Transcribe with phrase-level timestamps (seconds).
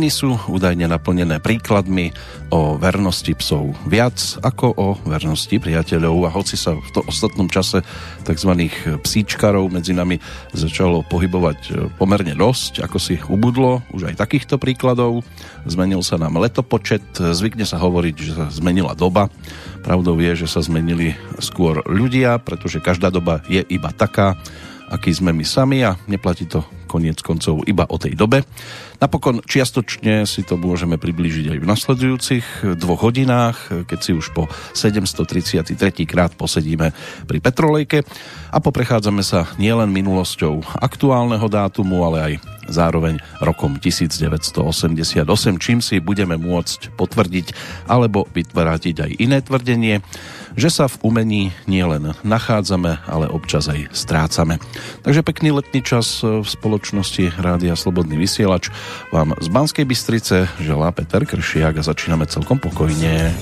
[0.00, 2.16] Dejiny sú údajne naplnené príkladmi
[2.48, 3.76] o vernosti psov.
[3.84, 6.24] Viac ako o vernosti priateľov.
[6.24, 7.84] A hoci sa v to ostatnom čase
[8.24, 8.52] tzv.
[9.04, 10.16] psíčkarov medzi nami
[10.56, 15.20] začalo pohybovať pomerne dosť, ako si ubudlo už aj takýchto príkladov,
[15.68, 19.28] zmenil sa nám letopočet, zvykne sa hovoriť, že sa zmenila doba,
[19.84, 21.12] pravdou je, že sa zmenili
[21.44, 24.40] skôr ľudia, pretože každá doba je iba taká,
[24.90, 28.42] aký sme my sami a neplatí to koniec koncov iba o tej dobe.
[28.98, 34.50] Napokon čiastočne si to môžeme priblížiť aj v nasledujúcich dvoch hodinách, keď si už po
[34.74, 35.78] 733.
[36.04, 36.90] krát posedíme
[37.24, 38.02] pri Petrolejke
[38.50, 42.32] a poprechádzame sa nielen minulosťou aktuálneho dátumu, ale aj
[42.70, 45.24] zároveň rokom 1988,
[45.58, 47.46] čím si budeme môcť potvrdiť
[47.86, 50.02] alebo vytvrátiť aj iné tvrdenie,
[50.60, 54.60] že sa v umení nielen nachádzame, ale občas aj strácame.
[55.00, 58.68] Takže pekný letný čas v spoločnosti Rádia Slobodný vysielač
[59.08, 63.32] vám z Banskej Bystrice želá Peter Kršiak a začíname celkom pokojne.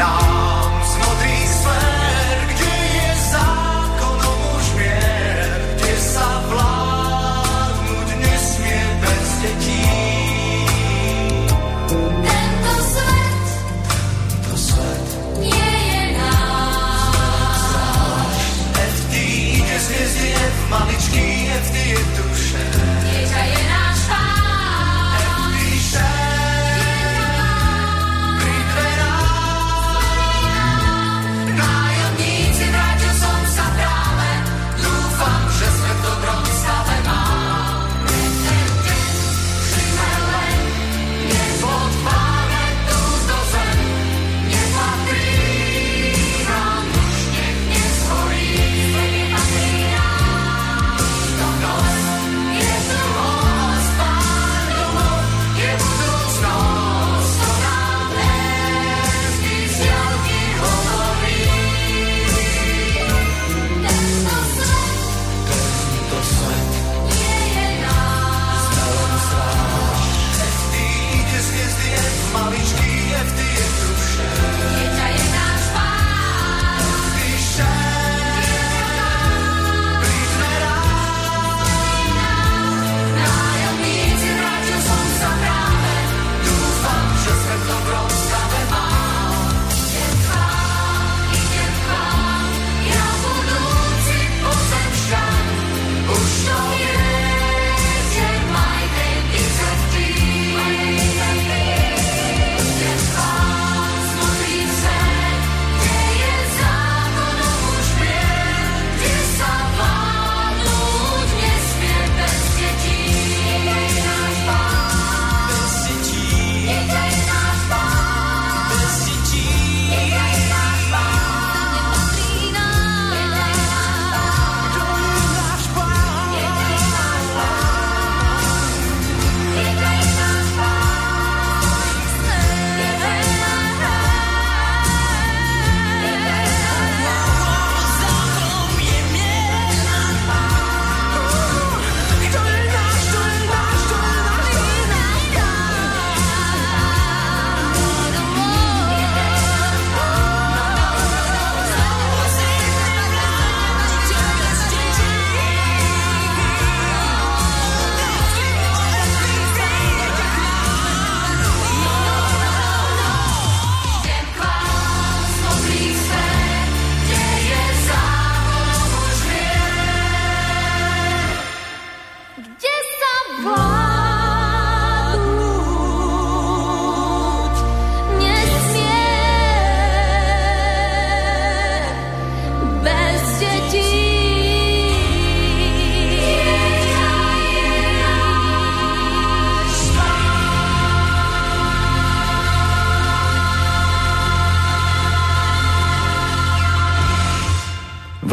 [0.00, 0.29] V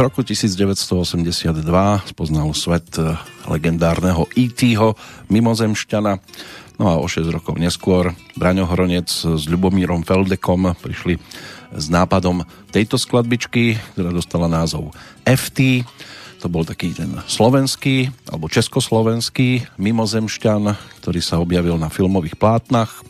[0.07, 1.51] roku 1982
[2.07, 3.19] spoznal svet eh,
[3.51, 4.95] legendárneho E.T.ho
[5.27, 6.23] mimozemšťana.
[6.79, 11.19] No a o 6 rokov neskôr Braňo Hronec s Ľubomírom Feldekom prišli
[11.75, 14.95] s nápadom tejto skladbičky, ktorá dostala názov
[15.27, 15.83] FT.
[16.39, 20.63] To bol taký ten slovenský alebo československý mimozemšťan,
[21.03, 23.03] ktorý sa objavil na filmových plátnach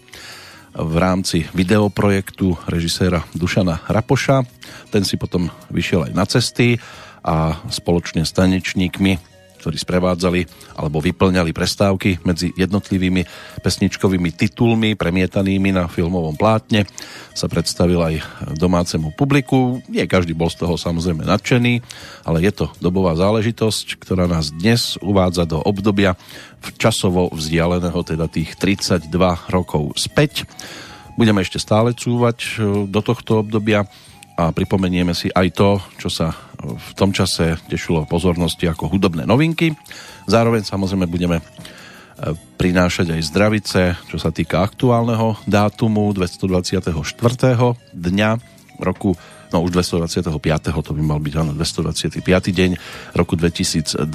[0.78, 4.46] v rámci videoprojektu režiséra Dušana Rapoša.
[4.94, 6.78] Ten si potom vyšiel aj na cesty
[7.26, 9.27] a spoločne s tanečníkmi
[9.68, 10.48] ktorí sprevádzali
[10.80, 13.28] alebo vyplňali prestávky medzi jednotlivými
[13.60, 16.88] pesničkovými titulmi premietanými na filmovom plátne
[17.36, 18.16] sa predstavil aj
[18.56, 19.84] domácemu publiku.
[19.92, 21.84] Nie každý bol z toho samozrejme nadšený,
[22.24, 26.16] ale je to dobová záležitosť, ktorá nás dnes uvádza do obdobia
[26.80, 29.12] časovo vzdialeného, teda tých 32
[29.52, 30.48] rokov späť.
[31.20, 32.48] Budeme ešte stále cúvať e,
[32.88, 33.84] do tohto obdobia
[34.38, 36.30] a pripomenieme si aj to, čo sa
[36.62, 39.74] v tom čase tešilo pozornosti ako hudobné novinky.
[40.30, 41.44] Zároveň samozrejme budeme e,
[42.62, 46.94] prinášať aj zdravice, čo sa týka aktuálneho dátumu 224.
[47.98, 48.30] dňa
[48.78, 49.18] roku
[49.52, 50.38] no už 225.
[50.84, 52.22] to by mal byť áno, 225.
[52.52, 52.72] deň
[53.16, 54.06] roku 2020,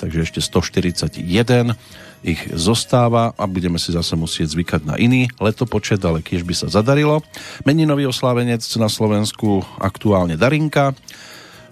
[0.00, 1.74] takže ešte 141
[2.20, 6.68] ich zostáva a budeme si zase musieť zvykať na iný letopočet, ale kiež by sa
[6.68, 7.24] zadarilo.
[7.64, 10.92] Meninový oslávenec na Slovensku aktuálne Darinka,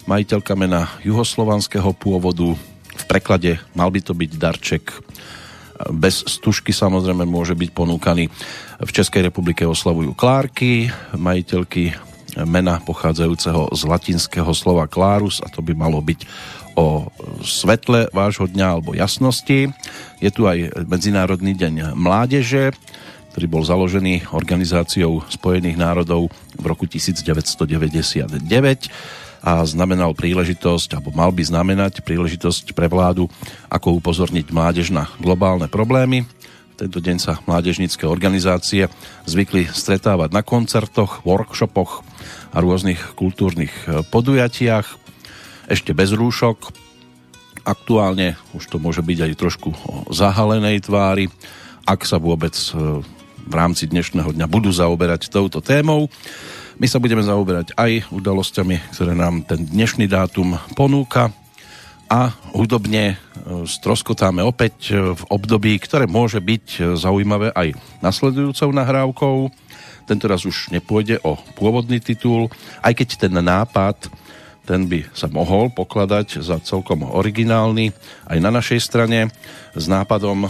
[0.09, 2.57] majiteľka mena juhoslovanského pôvodu,
[2.99, 4.85] v preklade mal by to byť darček
[5.87, 8.27] bez stužky samozrejme môže byť ponúkaný.
[8.83, 11.95] V Českej republike oslavujú Klárky, majiteľky
[12.43, 16.19] mena pochádzajúceho z latinského slova Klárus a to by malo byť
[16.79, 17.11] o
[17.43, 19.67] svetle vášho dňa alebo jasnosti.
[20.23, 22.71] Je tu aj Medzinárodný deň mládeže,
[23.35, 28.39] ktorý bol založený Organizáciou spojených národov v roku 1999
[29.39, 33.31] a znamenal príležitosť, alebo mal by znamenať príležitosť pre vládu,
[33.71, 36.27] ako upozorniť mládež na globálne problémy.
[36.75, 38.87] Tento deň sa mládežnícke organizácie
[39.27, 42.03] zvykli stretávať na koncertoch, workshopoch
[42.51, 43.71] a rôznych kultúrnych
[44.11, 44.98] podujatiach
[45.69, 46.73] ešte bez rúšok.
[47.61, 51.29] Aktuálne už to môže byť aj trošku o zahalenej tvári,
[51.85, 53.05] ak sa vôbec e,
[53.45, 56.09] v rámci dnešného dňa budú zaoberať touto témou.
[56.81, 61.29] My sa budeme zaoberať aj udalosťami, ktoré nám ten dnešný dátum ponúka
[62.09, 63.15] a hudobne e,
[63.69, 69.53] stroskotáme opäť e, v období, ktoré môže byť zaujímavé aj nasledujúcou nahrávkou.
[70.09, 72.49] Tentoraz už nepôjde o pôvodný titul,
[72.81, 74.09] aj keď ten nápad
[74.69, 77.89] ten by sa mohol pokladať za celkom originálny
[78.29, 79.33] aj na našej strane
[79.73, 80.45] s nápadom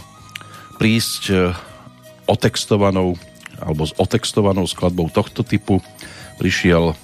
[0.76, 1.36] prísť e,
[2.28, 3.16] otextovanou
[3.64, 5.80] alebo s otextovanou skladbou tohto typu
[6.36, 6.96] prišiel e,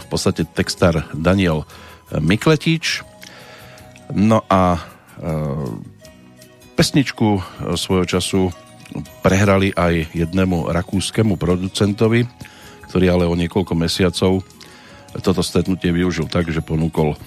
[0.00, 1.68] v podstate textár Daniel
[2.16, 3.04] Mikletič.
[4.16, 4.80] No a e,
[6.80, 7.44] pesničku
[7.76, 8.48] svojho času
[9.20, 12.24] prehrali aj jednému rakúskému producentovi,
[12.88, 14.40] ktorý ale o niekoľko mesiacov
[15.20, 17.18] toto stretnutie využil tak, že ponúkol e,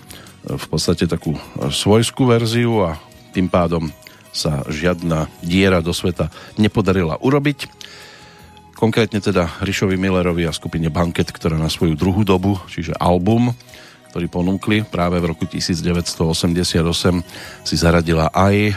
[0.56, 3.00] v podstate takú e, svojskú verziu a
[3.32, 3.92] tým pádom
[4.32, 7.68] sa žiadna diera do sveta nepodarila urobiť.
[8.80, 13.54] Konkrétne teda Rišovi Millerovi a skupine Banket, ktorá na svoju druhú dobu, čiže album,
[14.10, 16.82] ktorý ponúkli práve v roku 1988,
[17.64, 18.74] si zaradila aj e,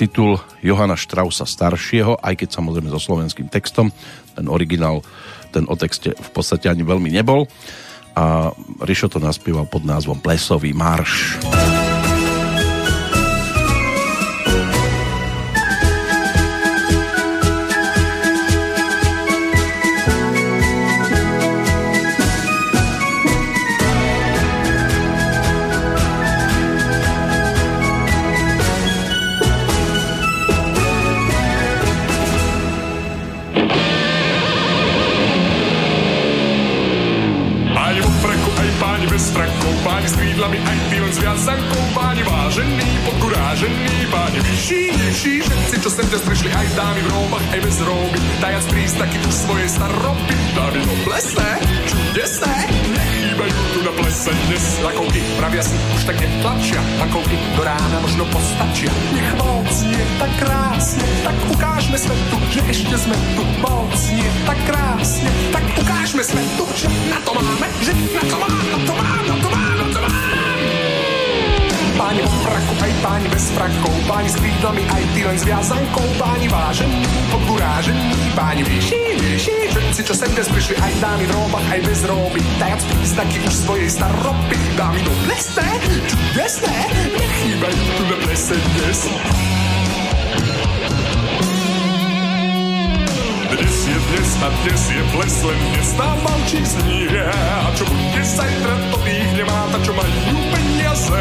[0.00, 3.94] titul Johana Strausa staršieho, aj keď samozrejme so slovenským textom.
[4.34, 5.04] Ten originál,
[5.52, 7.46] ten o texte v podstate ani veľmi nebol
[8.16, 8.50] a
[8.82, 11.40] Rišo to naspieval pod názvom Plesový marš.
[46.58, 48.12] aj s dámy v roubách aj bez rouk.
[48.40, 51.50] Dajac prístaky tu svoje staroby, davino plesné,
[51.88, 52.56] čudesné,
[52.92, 54.64] nechýbajú tu na plese dnes.
[54.82, 58.90] Lakovky pravia si už tak netlačia, lakovky do rána možno postačia.
[59.14, 63.42] Nech moc je tak krásne, tak ukážme svetu, že ešte sme tu.
[63.62, 68.64] Moc je tak krásne, tak ukážme svetu, že na to máme, že na to máme,
[68.68, 69.61] na to máme, na to máme.
[72.02, 76.02] Páň v fraku, aj páň bez frakov Páň s krídlami, aj ty len s viazankou
[76.18, 81.62] Páni vážení, odburážení Páni vyšší, vyšší Všetci, čo sem dnes prišli, aj dámy v róbach,
[81.70, 85.68] aj bez róby Dajac príznaky už svojej staroby Dámy no do plesné,
[86.10, 86.74] čudesné
[87.06, 88.98] Nechýbajú tu na plese dnes
[93.52, 97.20] Dnes je dnes a dnes je ples, len dnes nám malčík znie.
[97.20, 100.18] A čo bude zajtra, to tých nemá, ta čo majú
[100.50, 101.20] peniaze.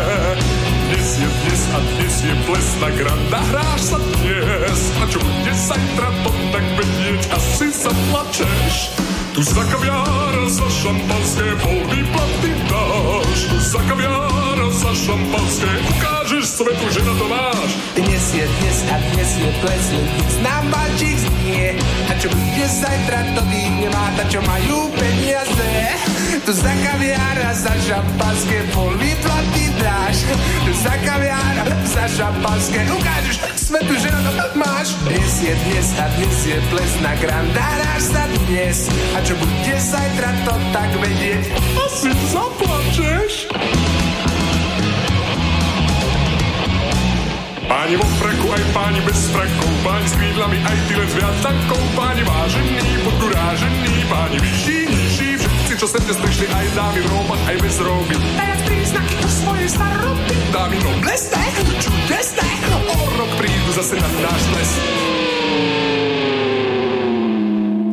[0.91, 4.79] Dnes je dnes a dnes je ples, na granda hráš sa dnes.
[4.99, 8.91] A čo bude zajtra, to tak vedieť, asi sa plačeš.
[9.31, 13.39] Tu za kaviár, za šampanské, pol výplaty dáš.
[13.47, 17.71] Tu za kaviár, za šampanské, ukážeš svetu, že na to máš.
[17.95, 20.07] Dnes je dnes a dnes je ples, len
[20.43, 21.79] nám balčík znie.
[22.11, 25.71] A čo bude zajtra, to tých nemá, ta čo majú peniaze.
[26.43, 30.27] Tu za kaviár a za šampanské, pol výplaty dáš.
[30.67, 34.99] Tu za kaviár a za šampanské, ukážeš svetu, že na to máš.
[35.07, 38.91] Dnes je dnes a dnes je ples, na grandáráš sa dnes.
[39.15, 41.43] A čo bude zajtra, to tak vedieť,
[41.77, 43.33] asi zaplačeš.
[47.71, 51.35] Páni vo freku, aj páni bez frekov, páni s krídlami, aj ty len s viac
[51.39, 57.07] tankov, páni vážení, podgurážení, páni vyšší, nižší, všetci, čo sem dnes prišli, aj dámy v
[57.09, 58.15] róbach, aj bez róby.
[58.35, 60.35] Dajac príznaky o svojej staroby.
[60.51, 61.43] Dámy noblesné,
[61.79, 64.71] čudesné, o rok prídu zase na náš les.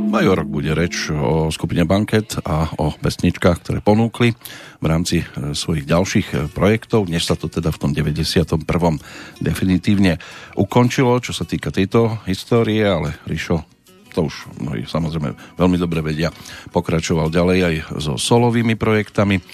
[0.09, 4.33] Aj bude reč o skupine Banket a o pesničkách, ktoré ponúkli
[4.81, 8.65] v rámci e, svojich ďalších e, projektov, než sa to teda v tom 91.
[9.39, 10.17] definitívne
[10.57, 13.79] ukončilo, čo sa týka tejto histórie, ale Rišo
[14.17, 16.33] to už mnohí samozrejme veľmi dobre vedia,
[16.73, 19.45] pokračoval ďalej aj so solovými projektami.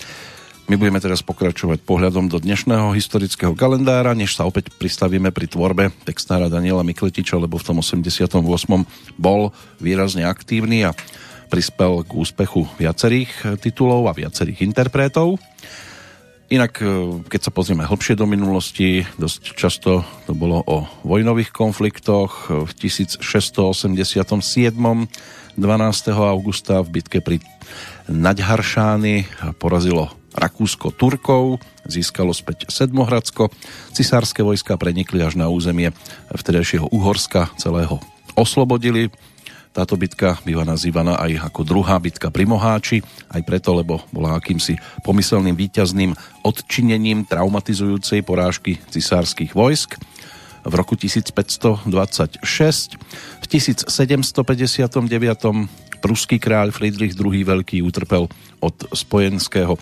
[0.65, 5.93] My budeme teraz pokračovať pohľadom do dnešného historického kalendára, než sa opäť pristavíme pri tvorbe
[6.09, 8.41] textára Daniela Mikletiča, lebo v tom 88.
[9.21, 10.97] bol výrazne aktívny a
[11.53, 15.37] prispel k úspechu viacerých titulov a viacerých interpretov.
[16.49, 22.49] Inak, e, keď sa pozrieme hlbšie do minulosti, dosť často to bolo o vojnových konfliktoch.
[22.49, 24.01] V 1687.
[25.61, 26.17] 12.
[26.17, 27.37] augusta v bitke pri
[28.09, 29.29] Naďharšány
[29.61, 33.55] porazilo Rakúsko Turkov, získalo späť Sedmohradsko,
[33.95, 35.95] cisárske vojska prenikli až na územie
[36.35, 38.03] vtedajšieho Uhorska, celého
[38.35, 39.15] oslobodili.
[39.75, 43.03] Táto bitka býva nazývaná aj ako druhá bitka pri Moháči,
[43.35, 46.15] aj preto, lebo bola akýmsi pomyselným víťazným
[46.47, 49.99] odčinením traumatizujúcej porážky cisárskych vojsk
[50.65, 51.91] v roku 1526.
[53.43, 54.31] V 1759.
[55.99, 57.35] pruský kráľ Friedrich II.
[57.35, 58.31] Veľký utrpel
[58.63, 59.75] od spojenského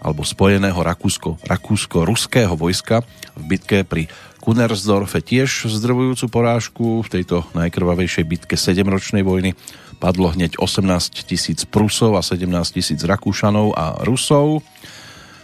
[0.00, 3.04] alebo spojeného Rakúsko, Rakúsko-ruského vojska
[3.36, 4.08] v bitke pri
[4.40, 7.04] Kunersdorfe tiež zdrvujúcu porážku.
[7.04, 9.52] V tejto najkrvavejšej bitke 7-ročnej vojny
[10.00, 14.64] padlo hneď 18 tisíc Prusov a 17 tisíc Rakúšanov a Rusov.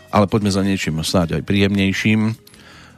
[0.09, 2.21] Ale poďme za niečím snáď aj príjemnejším.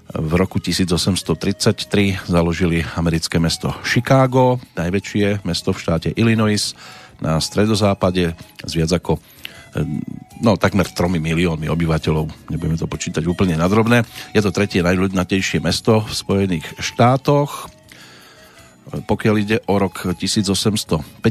[0.09, 6.73] V roku 1833 založili americké mesto Chicago, najväčšie mesto v štáte Illinois
[7.19, 9.19] na stredozápade s viac ako
[10.41, 14.07] no takmer 3 miliónmi obyvateľov, nebudeme to počítať úplne nadrobné.
[14.33, 17.69] Je to tretie najľudnatejšie mesto v Spojených štátoch.
[18.89, 21.29] Pokiaľ ide o rok 1851,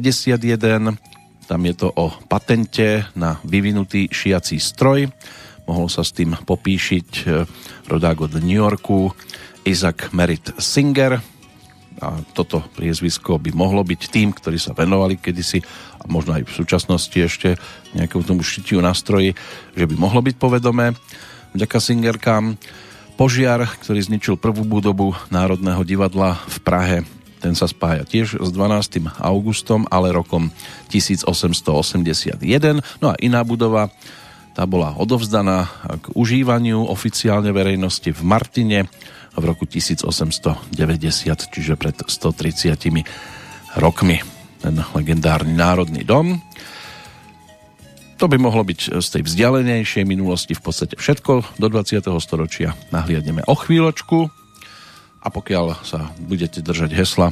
[1.47, 5.09] tam je to o patente na vyvinutý šiací stroj.
[5.65, 7.47] Mohol sa s tým popíšiť eh,
[7.89, 9.11] rodák od New Yorku
[9.65, 11.19] Isaac Merritt Singer,
[11.97, 15.57] a toto priezvisko by mohlo byť tým, ktorí sa venovali kedysi
[16.07, 17.59] možno aj v súčasnosti ešte
[17.93, 19.35] nejakému tomu šitiu nástroji,
[19.75, 20.95] že by mohlo byť povedomé.
[21.53, 22.55] Vďaka Singerkám
[23.19, 26.97] požiar, ktorý zničil prvú budobu Národného divadla v Prahe,
[27.37, 29.21] ten sa spája tiež s 12.
[29.21, 30.49] augustom, ale rokom
[30.89, 32.41] 1881.
[32.97, 33.93] No a iná budova,
[34.57, 35.69] tá bola odovzdaná
[36.01, 38.89] k užívaniu oficiálne verejnosti v Martine
[39.37, 40.65] v roku 1890,
[41.53, 43.05] čiže pred 130
[43.77, 44.36] rokmi.
[44.57, 46.41] Ten legendárny Národný dom.
[48.17, 51.61] To by mohlo byť z tej vzdialenejšej minulosti v podstate všetko.
[51.61, 52.01] Do 20.
[52.17, 54.25] storočia nahliadneme o chvíľočku
[55.21, 57.29] a pokiaľ sa budete držať hesla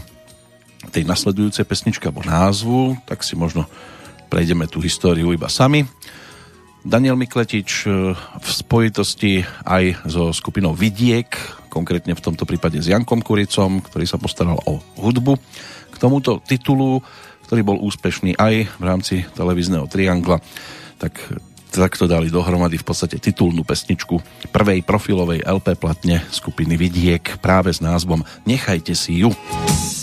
[0.94, 3.66] tej nasledujúcej pesničky alebo názvu, tak si možno
[4.30, 5.90] prejdeme tú históriu iba sami.
[6.86, 11.34] Daniel Mikletič e, v spojitosti aj so skupinou Vidiek,
[11.74, 15.34] konkrétne v tomto prípade s Jankom Kuricom, ktorý sa postaral o hudbu
[15.96, 17.00] k tomuto titulu,
[17.48, 20.44] ktorý bol úspešný aj v rámci televízneho triangla,
[21.00, 21.16] tak
[21.72, 24.20] takto dali dohromady v podstate titulnú pesničku
[24.52, 29.32] prvej profilovej LP platne skupiny Vidiek práve s názvom Nechajte si ju.
[29.32, 29.95] Keď mi ju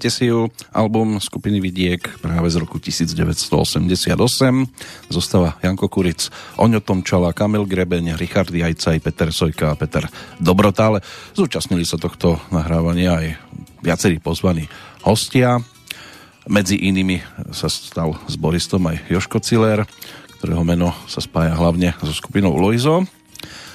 [0.00, 4.16] Nechajte si ju, album skupiny Vidiek práve z roku 1988.
[5.12, 10.08] Zostáva Janko Kuric, Oňo Tomčala, Kamil Grebeň, Richard Jajcaj, Peter Sojka a Peter
[10.40, 11.04] Dobrota, ale
[11.36, 13.26] zúčastnili sa tohto nahrávania aj
[13.84, 14.72] viacerí pozvaní
[15.04, 15.60] hostia.
[16.48, 17.20] Medzi inými
[17.52, 19.84] sa stal s Boristom aj Joško Ciler,
[20.40, 23.04] ktorého meno sa spája hlavne so skupinou Loizo.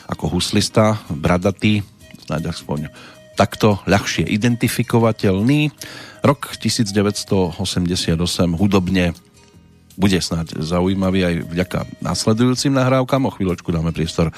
[0.09, 1.85] Ako huslista, bradatý,
[2.25, 2.89] snáď aspoň
[3.35, 5.69] takto ľahšie identifikovateľný.
[6.25, 8.17] Rok 1988
[8.57, 9.13] hudobne
[9.93, 13.29] bude snáď zaujímavý aj vďaka následujúcim nahrávkam.
[13.29, 14.33] O chvíľočku dáme priestor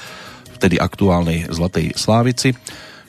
[0.60, 2.52] vtedy aktuálnej Zlatej Slávici,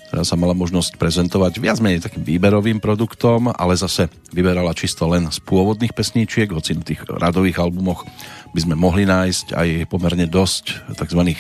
[0.08, 5.28] ktorá sa mala možnosť prezentovať viac menej takým výberovým produktom, ale zase vyberala čisto len
[5.28, 8.08] z pôvodných pesníčiek, hoci na tých radových albumoch
[8.56, 11.36] by sme mohli nájsť aj pomerne dosť tzv.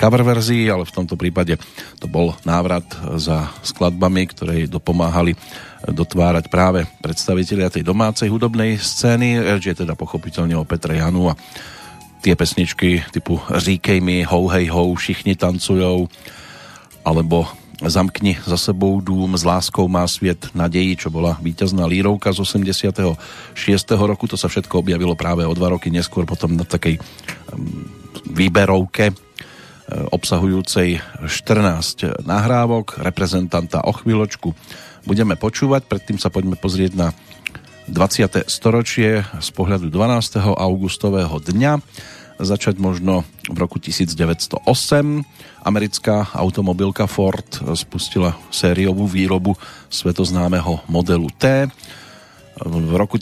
[0.00, 1.60] cover verzií, ale v tomto prípade
[2.00, 2.88] to bol návrat
[3.20, 5.36] za skladbami, ktoré dopomáhali
[5.86, 11.38] dotvárať práve predstavitelia tej domácej hudobnej scény, reč je teda pochopiteľne o Petre Janu a
[12.18, 16.10] tie pesničky typu Říkej mi, hou hej hou, všichni tancujú,
[17.06, 17.46] alebo
[17.78, 23.14] Zamkni za sebou dům, s láskou má sviet nadejí, čo bola víťazná lírovka z 86.
[23.94, 24.26] roku.
[24.26, 26.98] To sa všetko objavilo práve o dva roky neskôr potom na takej
[28.26, 29.14] výberovke e,
[30.10, 34.58] obsahujúcej 14 nahrávok reprezentanta o chvíľočku
[35.08, 35.88] budeme počúvať.
[35.88, 37.08] Predtým sa poďme pozrieť na
[37.88, 38.44] 20.
[38.44, 40.44] storočie z pohľadu 12.
[40.44, 41.80] augustového dňa
[42.38, 44.62] začať možno v roku 1908.
[45.64, 49.58] Americká automobilka Ford spustila sériovú výrobu
[49.90, 51.66] svetoznámeho modelu T.
[52.60, 53.18] V roku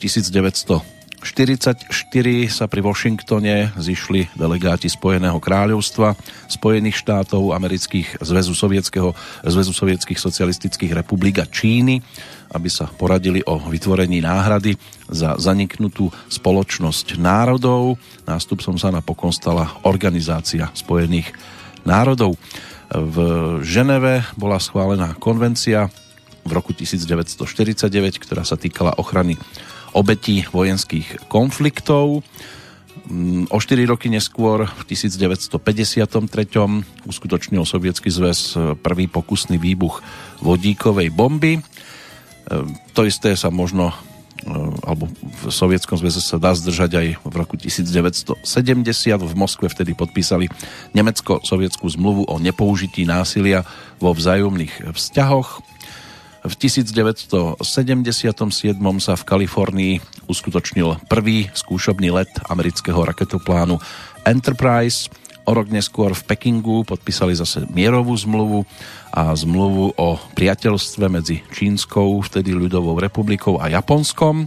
[1.22, 6.16] 1944 sa pri Washingtone zišli delegáti Spojeného kráľovstva,
[6.48, 12.00] Spojených štátov, amerických zväzu sovietského, zväzu sovietských socialistických republik a Číny
[12.54, 14.78] aby sa poradili o vytvorení náhrady
[15.10, 17.98] za zaniknutú spoločnosť národov.
[18.28, 21.34] Nástupcom sa napokon stala Organizácia spojených
[21.82, 22.38] národov.
[22.90, 23.16] V
[23.66, 25.90] Ženeve bola schválená konvencia
[26.46, 29.34] v roku 1949, ktorá sa týkala ochrany
[29.94, 32.24] obetí vojenských konfliktov.
[33.06, 35.52] Mm, o 4 roky neskôr, v 1953.
[37.06, 40.02] uskutočnil Sovietský zväz prvý pokusný výbuch
[40.42, 41.62] vodíkovej bomby.
[42.46, 43.90] Ehm, to isté sa možno
[44.46, 48.38] ehm, alebo v Sovietskom zväze sa dá zdržať aj v roku 1970.
[49.18, 50.46] V Moskve vtedy podpísali
[50.94, 53.66] Nemecko-sovietskú zmluvu o nepoužití násilia
[53.98, 55.62] vo vzájomných vzťahoch.
[56.46, 57.58] V 1977
[59.02, 59.94] sa v Kalifornii
[60.30, 63.82] uskutočnil prvý skúšobný let amerického raketoplánu
[64.22, 65.10] Enterprise.
[65.42, 68.62] O rok neskôr v Pekingu podpísali zase mierovú zmluvu
[69.10, 74.46] a zmluvu o priateľstve medzi Čínskou, vtedy ľudovou republikou a Japonskom.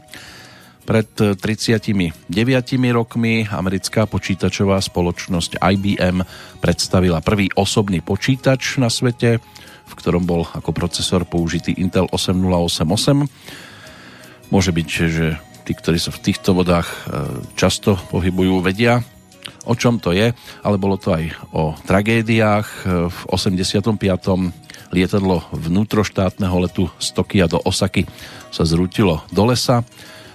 [0.87, 2.31] Pred 39
[2.95, 6.23] rokmi americká počítačová spoločnosť IBM
[6.63, 9.43] predstavila prvý osobný počítač na svete,
[9.89, 13.25] v ktorom bol ako procesor použitý Intel 8088.
[14.53, 16.95] Môže byť, že tí, ktorí sa v týchto vodách e,
[17.57, 19.01] často pohybujú, vedia,
[19.65, 22.67] o čom to je, ale bolo to aj o tragédiách.
[23.09, 23.97] V 85.
[24.89, 28.05] lietadlo vnútroštátneho letu z Tokia do Osaky
[28.49, 29.85] sa zrútilo do lesa.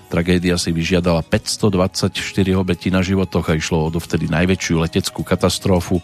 [0.07, 2.15] Tragédia si vyžiadala 524
[2.55, 5.99] obetí na životoch a išlo o dovtedy najväčšiu leteckú katastrofu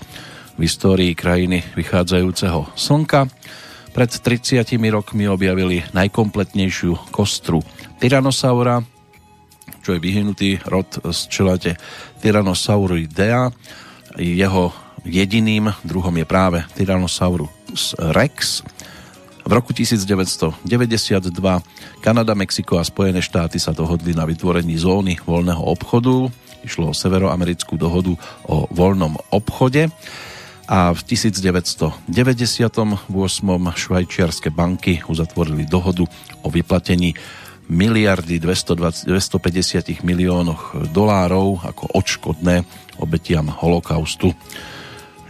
[0.60, 3.32] v histórii krajiny vychádzajúceho slnka.
[3.96, 4.60] Pred 30
[4.92, 7.64] rokmi objavili najkompletnejšiu kostru
[7.96, 8.84] Tyrannosaura,
[9.80, 11.80] čo je vyhnutý rod z čelate
[12.20, 13.48] Tyrannosauridea.
[14.20, 14.68] Jeho
[15.08, 18.60] jediným druhom je práve Tyrannosaurus rex.
[19.40, 20.60] V roku 1992
[22.04, 26.28] Kanada, Mexiko a Spojené štáty sa dohodli na vytvorení zóny voľného obchodu.
[26.60, 28.12] Išlo o severoamerickú dohodu
[28.44, 29.88] o voľnom obchode
[30.70, 32.06] a v 1998
[33.74, 36.06] švajčiarske banky uzatvorili dohodu
[36.46, 37.18] o vyplatení
[37.66, 42.62] miliardy 220, 250 miliónoch dolárov ako odškodné
[43.02, 44.30] obetiam holokaustu.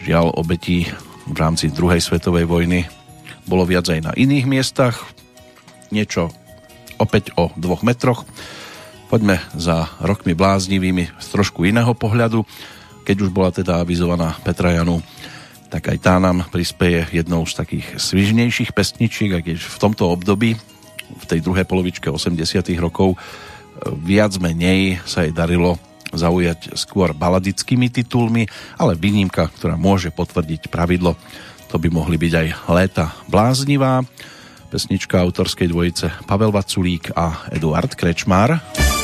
[0.05, 0.85] Žiaľ, obetí
[1.24, 2.85] v rámci druhej svetovej vojny
[3.48, 5.09] bolo viac aj na iných miestach.
[5.88, 6.29] Niečo
[7.00, 8.29] opäť o dvoch metroch.
[9.09, 12.44] Poďme za rokmi bláznivými z trošku iného pohľadu.
[13.04, 15.02] Keď už bola teda avizovaná Petra Janu,
[15.70, 20.58] tak aj tá nám prispieje jednou z takých svižnejších pesničiek, aj keď v tomto období
[21.10, 22.42] v tej druhej polovičke 80
[22.78, 23.18] rokov
[24.02, 25.78] viac menej sa jej darilo
[26.10, 31.14] zaujať skôr baladickými titulmi, ale výnimka, ktorá môže potvrdiť pravidlo,
[31.70, 34.02] to by mohli byť aj Léta bláznivá.
[34.74, 38.58] pesnička autorskej dvojice Pavel Vaculík a Eduard Krečmár.
[38.58, 38.99] tými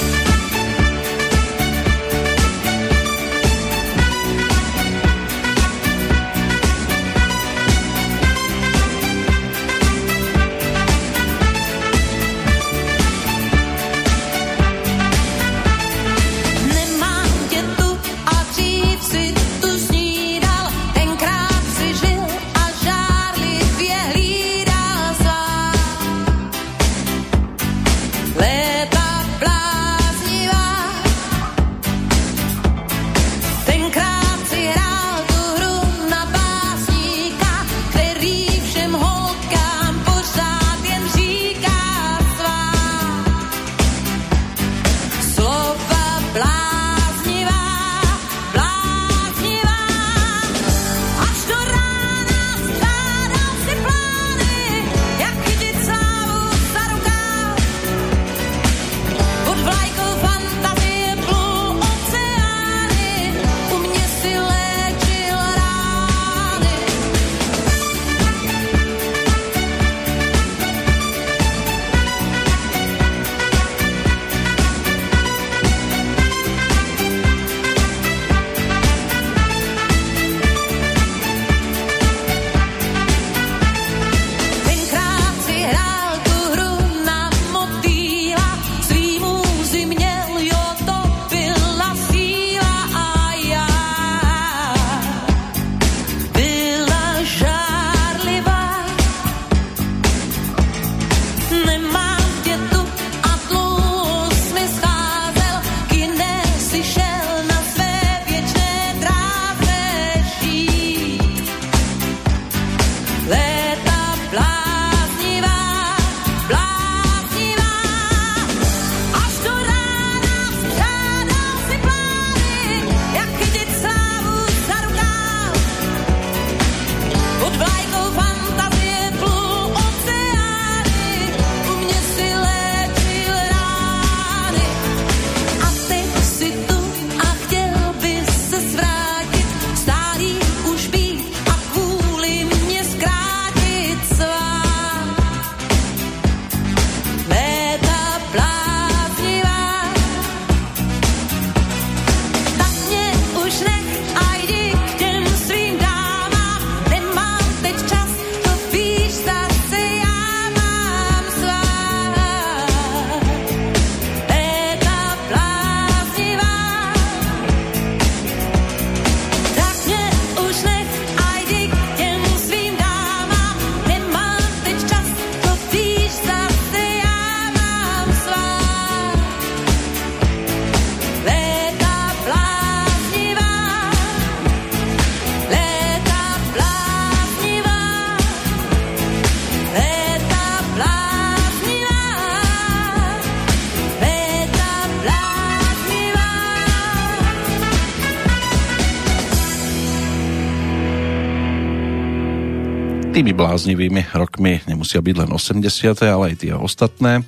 [203.36, 205.68] bláznivými rokmi nemusia byť len 80.,
[206.08, 207.20] ale aj tie ostatné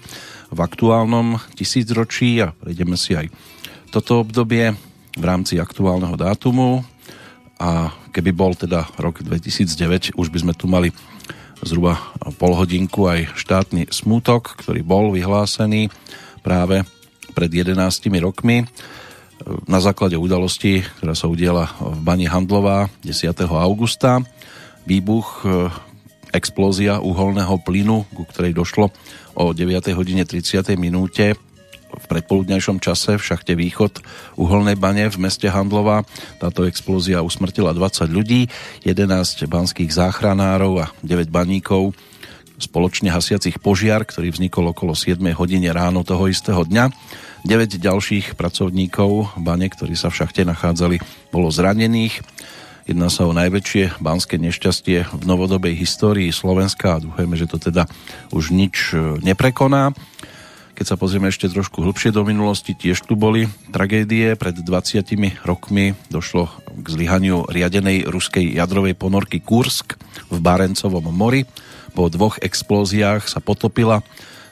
[0.48, 3.28] v aktuálnom tisícročí a prejdeme si aj
[3.92, 4.72] toto obdobie
[5.12, 6.80] v rámci aktuálneho dátumu
[7.60, 10.88] a keby bol teda rok 2009, už by sme tu mali
[11.60, 12.00] zhruba
[12.40, 15.92] pol hodinku aj štátny smutok, ktorý bol vyhlásený
[16.40, 16.86] práve
[17.36, 17.76] pred 11
[18.24, 18.64] rokmi
[19.68, 23.34] na základe udalosti, ktorá sa udiela v Bani Handlová 10.
[23.46, 24.22] augusta
[24.88, 25.44] výbuch,
[26.32, 28.92] explózia uholného plynu, ku ktorej došlo
[29.38, 29.94] o 9.
[29.96, 30.76] hodine 30.
[30.76, 31.36] minúte
[31.88, 34.04] v predpoludnejšom čase v šachte Východ
[34.36, 36.04] uholnej bane v meste Handlova.
[36.36, 38.52] Táto explózia usmrtila 20 ľudí,
[38.84, 41.96] 11 banských záchranárov a 9 baníkov
[42.58, 46.90] spoločne hasiacich požiar, ktorý vznikol okolo 7 hodine ráno toho istého dňa.
[47.46, 50.98] 9 ďalších pracovníkov bane, ktorí sa v šachte nachádzali,
[51.30, 52.18] bolo zranených.
[52.88, 57.84] Jedná sa o najväčšie banské nešťastie v novodobej histórii Slovenska a dúfajme, že to teda
[58.32, 59.92] už nič e, neprekoná.
[60.72, 63.44] Keď sa pozrieme ešte trošku hlbšie do minulosti, tiež tu boli
[63.76, 64.32] tragédie.
[64.40, 65.04] Pred 20
[65.44, 66.48] rokmi došlo
[66.80, 70.00] k zlyhaniu riadenej ruskej jadrovej ponorky Kursk
[70.32, 71.44] v Barencovom mori.
[71.92, 74.00] Po dvoch explóziách sa potopila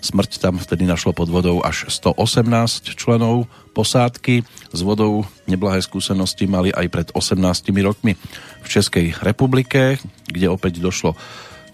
[0.06, 4.46] Smrť tam vtedy našlo pod vodou až 118 členov posádky.
[4.70, 7.34] S vodou neblahé skúsenosti mali aj pred 18
[7.82, 8.14] rokmi
[8.62, 9.98] v Českej republike,
[10.30, 11.18] kde opäť došlo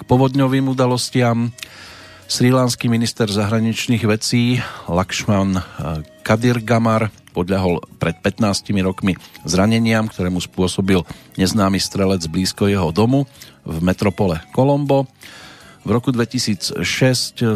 [0.01, 1.53] k povodňovým udalostiam.
[2.25, 4.57] Srilánsky minister zahraničných vecí
[4.88, 5.62] Lakshman eh,
[6.25, 9.12] Kadirgamar podľahol pred 15 rokmi
[9.45, 11.05] zraneniam, ktoré mu spôsobil
[11.37, 13.29] neznámy strelec blízko jeho domu
[13.68, 15.05] v metropole Kolombo.
[15.83, 16.79] V roku 2006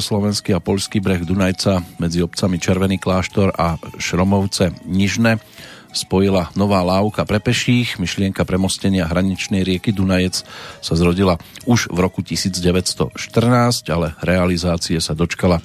[0.03, 5.39] slovenský a polský breh Dunajca medzi obcami Červený kláštor a Šromovce Nižne
[5.95, 8.03] spojila nová lávka pre peších.
[8.03, 10.43] Myšlienka premostenia hraničnej rieky Dunajec
[10.83, 11.39] sa zrodila
[11.71, 13.15] už v roku 1914,
[13.95, 15.62] ale realizácie sa dočkala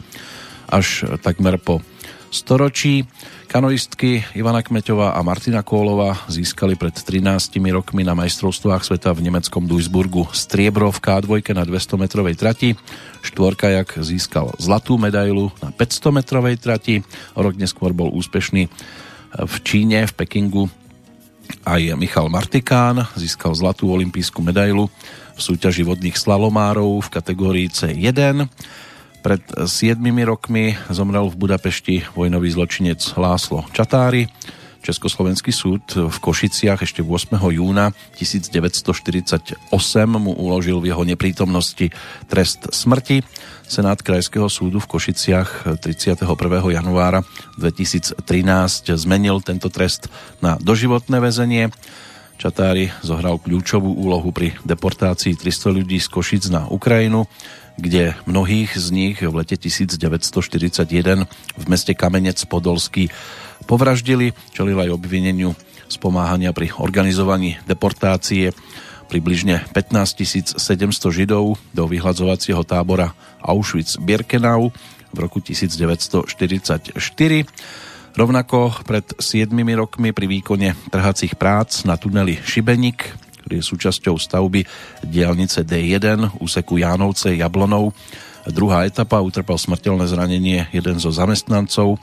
[0.70, 1.82] až takmer po
[2.30, 3.10] storočí.
[3.52, 9.68] Kanoistky Ivana Kmeťová a Martina Kólova získali pred 13 rokmi na majstrovstvách sveta v nemeckom
[9.68, 12.80] Duisburgu striebro v K2 na 200 metrovej trati.
[13.20, 17.04] Štvorkajak získal zlatú medailu na 500 metrovej trati.
[17.36, 18.72] O rok neskôr bol úspešný
[19.36, 20.72] v Číne, v Pekingu
[21.68, 24.88] aj Michal Martikán získal zlatú olimpijskú medailu
[25.36, 28.48] v súťaži vodných slalomárov v kategórii C1.
[29.22, 34.26] Pred 7 rokmi zomrel v Budapešti vojnový zločinec Láslo Čatári.
[34.82, 37.38] Československý súd v Košiciach ešte 8.
[37.54, 39.62] júna 1948
[40.18, 41.94] mu uložil v jeho neprítomnosti
[42.34, 43.22] trest smrti.
[43.70, 46.26] Senát Krajského súdu v Košiciach 31.
[46.74, 47.22] januára
[47.62, 48.26] 2013
[48.98, 50.10] zmenil tento trest
[50.42, 51.70] na doživotné väzenie.
[52.42, 57.30] Čatári zohral kľúčovú úlohu pri deportácii 300 ľudí z Košic na Ukrajinu,
[57.78, 63.12] kde mnohých z nich v lete 1941 v meste Kamenec Podolský
[63.70, 65.56] povraždili, čelil aj obvineniu
[65.92, 68.56] z pomáhania pri organizovaní deportácie
[69.12, 73.12] približne 15 700 Židov do vyhľadzovacieho tábora
[73.44, 74.72] Auschwitz-Birkenau
[75.12, 76.96] v roku 1944.
[78.12, 84.64] Rovnako pred 7 rokmi pri výkone trhacích prác na tuneli Šibenik, ktorý je súčasťou stavby
[85.04, 87.98] diálnice D1 úseku Jánovce Jablonov,
[88.48, 91.98] druhá etapa utrpel smrteľné zranenie jeden zo zamestnancov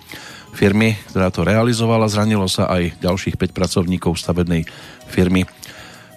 [0.53, 2.11] firmy, ktorá to realizovala.
[2.11, 4.67] Zranilo sa aj ďalších 5 pracovníkov stavebnej
[5.07, 5.47] firmy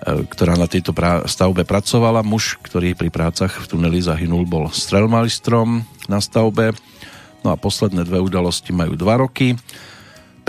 [0.01, 0.97] E, ktorá na tejto
[1.29, 2.25] stavbe pracovala.
[2.25, 6.73] Muž, ktorý pri prácach v tuneli zahynul, bol strelmalistrom na stavbe.
[7.45, 9.53] No a posledné dve udalosti majú dva roky.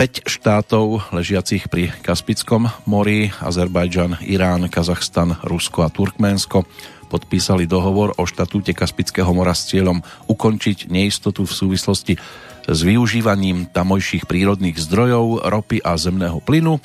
[0.03, 6.67] 5 štátov ležiacich pri Kaspickom mori, Azerbajdžan, Irán, Kazachstan, Rusko a Turkménsko
[7.07, 12.19] podpísali dohovor o štatúte Kaspického mora s cieľom ukončiť neistotu v súvislosti
[12.67, 16.83] s využívaním tamojších prírodných zdrojov, ropy a zemného plynu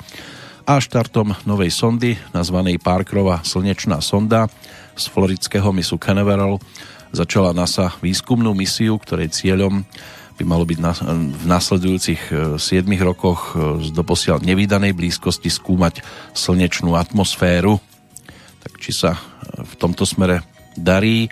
[0.63, 4.47] a štartom novej sondy nazvanej Parkerova slnečná sonda.
[4.95, 6.55] Z floridského misu Canaveral
[7.11, 9.83] začala NASA výskumnú misiu, ktorej cieľom
[10.39, 10.79] by malo byť
[11.35, 12.21] v nasledujúcich
[12.55, 15.99] 7 e, rokoch e, z doposiaľ nevýdanej blízkosti skúmať
[16.31, 17.83] slnečnú atmosféru.
[18.63, 19.19] Tak či sa e,
[19.67, 20.47] v tomto smere
[20.79, 21.27] darí,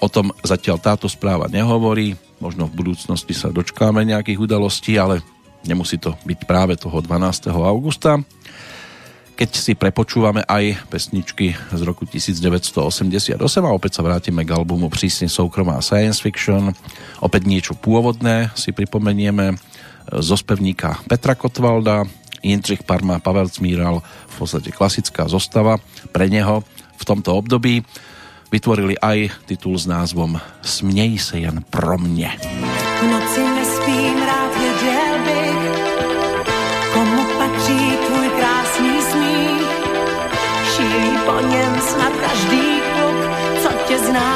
[0.00, 2.16] o tom zatiaľ táto správa nehovorí.
[2.40, 5.22] Možno v budúcnosti sa dočkáme nejakých udalostí, ale
[5.62, 7.54] Nemusí to byť práve toho 12.
[7.54, 8.18] augusta.
[9.42, 15.26] Keď si prepočúvame aj pesničky z roku 1988 a opäť sa vrátime k albumu Prísne
[15.26, 16.70] soukromá science fiction,
[17.18, 19.58] opäť niečo pôvodné si pripomenieme
[20.22, 22.06] zo spevníka Petra Kotvalda,
[22.38, 25.82] Jindřich Parma, Pavel Cmíral, v podstate klasická zostava
[26.14, 26.62] pre neho
[26.94, 27.82] v tomto období.
[28.46, 32.30] Vytvorili aj titul s názvom Smnej se jen pro mne.
[32.38, 33.42] V noci
[42.32, 43.30] každý kluk,
[43.62, 44.32] co tě zná.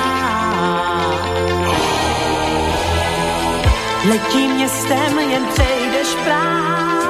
[4.08, 7.04] Letí městem, jen přejdeš práv,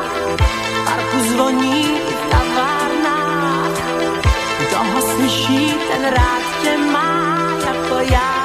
[0.84, 3.78] parku zvoní v kavárnách.
[4.58, 8.36] Kdo ho slyší, ten rád tě má jako já.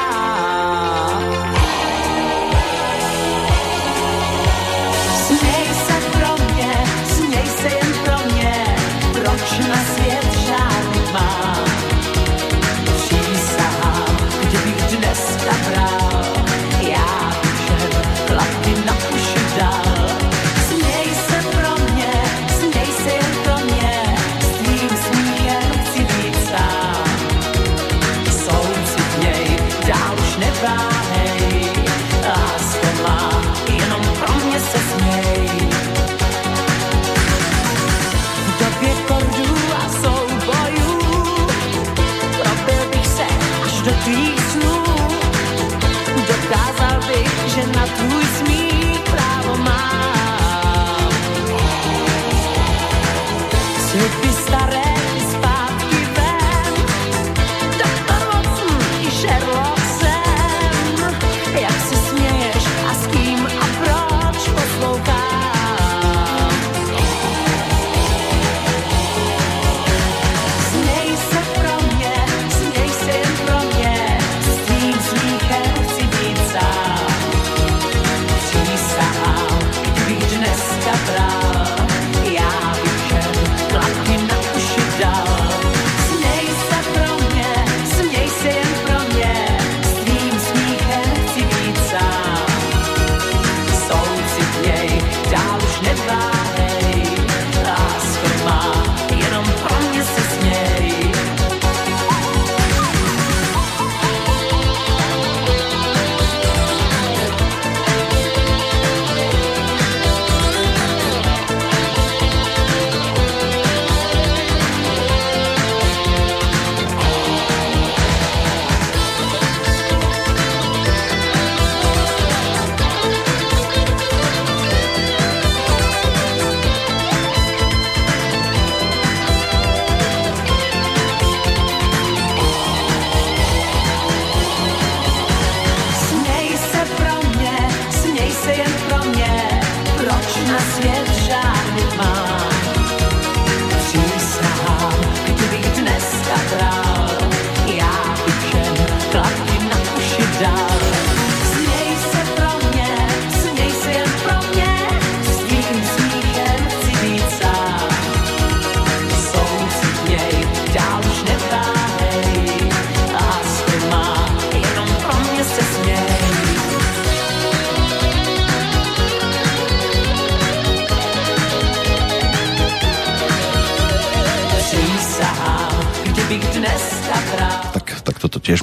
[9.68, 11.71] na svět žádný mám.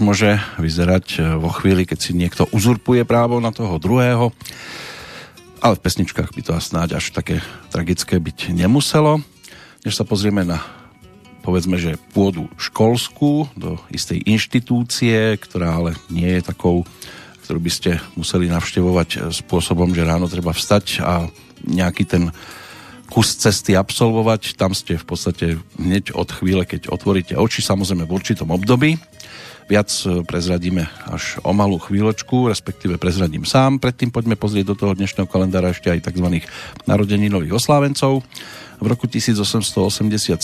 [0.08, 4.32] Môže vyzerať e, vo chvíli, keď si niekto uzurpuje právo na toho druhého.
[5.60, 9.20] Ale v pesničkách by to snáď až také tragické byť nemuselo.
[9.84, 10.64] Než sa pozrieme na
[11.44, 16.88] povedzme, že pôdu školskú do istej inštitúcie, ktorá ale nie je takou,
[17.44, 21.28] ktorú by ste museli navštevovať e, spôsobom, že ráno treba vstať a
[21.68, 22.32] nejaký ten
[23.12, 24.56] kus cesty absolvovať.
[24.56, 25.46] Tam ste v podstate
[25.76, 28.96] hneď od chvíle, keď otvoríte oči, samozrejme v určitom období.
[29.68, 33.76] Viac e, prezradíme až o malú chvíľočku, respektíve prezradím sám.
[33.76, 36.24] Predtým poďme pozrieť do toho dnešného kalendára ešte aj tzv.
[37.28, 38.24] nových oslávencov.
[38.80, 40.40] V roku 1887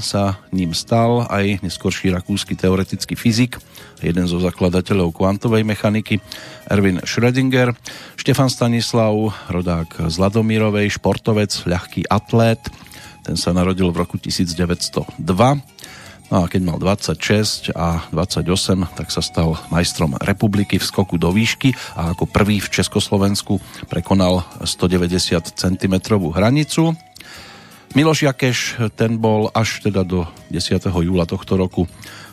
[0.00, 3.60] sa ním stal aj neskorší rakúsky teoretický fyzik,
[4.00, 6.24] jeden zo zakladateľov kvantovej mechaniky,
[6.72, 7.76] Erwin Schrödinger,
[8.16, 9.12] Štefan Stanislav,
[9.52, 12.62] rodák z Ladomírovej, športovec, ľahký atlét,
[13.22, 15.12] ten sa narodil v roku 1902.
[16.32, 18.48] No a keď mal 26 a 28,
[18.96, 23.60] tak sa stal majstrom republiky v skoku do výšky a ako prvý v Československu
[23.92, 25.94] prekonal 190 cm
[26.32, 26.96] hranicu.
[27.92, 30.80] Miloš Jakeš, ten bol až teda do 10.
[30.88, 31.84] júla tohto roku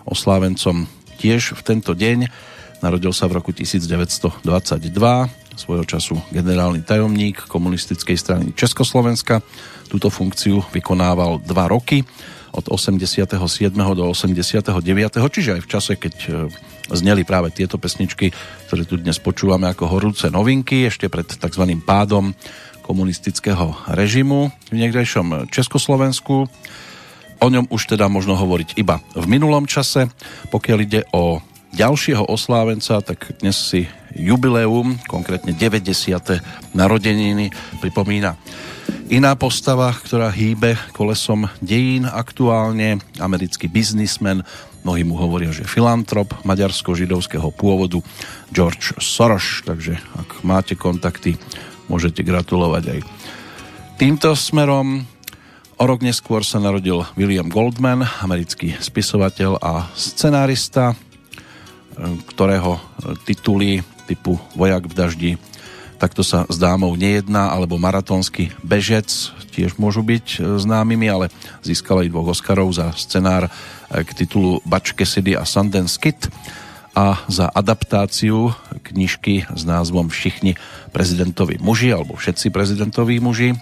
[0.08, 0.88] oslávencom
[1.20, 2.32] tiež v tento deň.
[2.80, 4.48] Narodil sa v roku 1922,
[5.60, 9.44] svojho času generálny tajomník komunistickej strany Československa.
[9.92, 12.08] Túto funkciu vykonával dva roky
[12.54, 13.38] od 87.
[13.74, 14.82] do 89.
[15.30, 16.30] Čiže aj v čase, keď e,
[16.92, 18.34] zneli práve tieto pesničky,
[18.68, 21.64] ktoré tu dnes počúvame ako horúce novinky, ešte pred tzv.
[21.86, 22.34] pádom
[22.82, 26.50] komunistického režimu v niekdejšom Československu.
[27.40, 30.10] O ňom už teda možno hovoriť iba v minulom čase.
[30.50, 31.40] Pokiaľ ide o
[31.78, 33.86] ďalšieho oslávenca, tak dnes si
[34.18, 36.42] jubileum, konkrétne 90.
[36.74, 38.36] narodeniny, pripomína
[39.10, 44.46] iná postava, ktorá hýbe kolesom dejín aktuálne, americký biznismen,
[44.86, 48.00] mnohí mu hovoria, že filantrop maďarsko-židovského pôvodu
[48.54, 51.36] George Soros, takže ak máte kontakty
[51.90, 53.00] môžete gratulovať aj
[53.98, 55.04] týmto smerom.
[55.80, 60.94] O rok neskôr sa narodil William Goldman, americký spisovateľ a scenárista,
[62.30, 62.80] ktorého
[63.26, 65.32] tituly typu Vojak v daždi
[66.00, 69.12] takto sa s dámou nejedná, alebo maratónsky bežec
[69.52, 71.26] tiež môžu byť známymi, ale
[71.62, 73.52] získal aj dvoch Oscarov za scenár
[73.92, 76.32] k titulu Bač Cassidy a Sundance Kid
[76.96, 78.56] a za adaptáciu
[78.88, 80.56] knižky s názvom Všichni
[80.96, 83.54] prezidentovi muži alebo Všetci prezidentoví muži.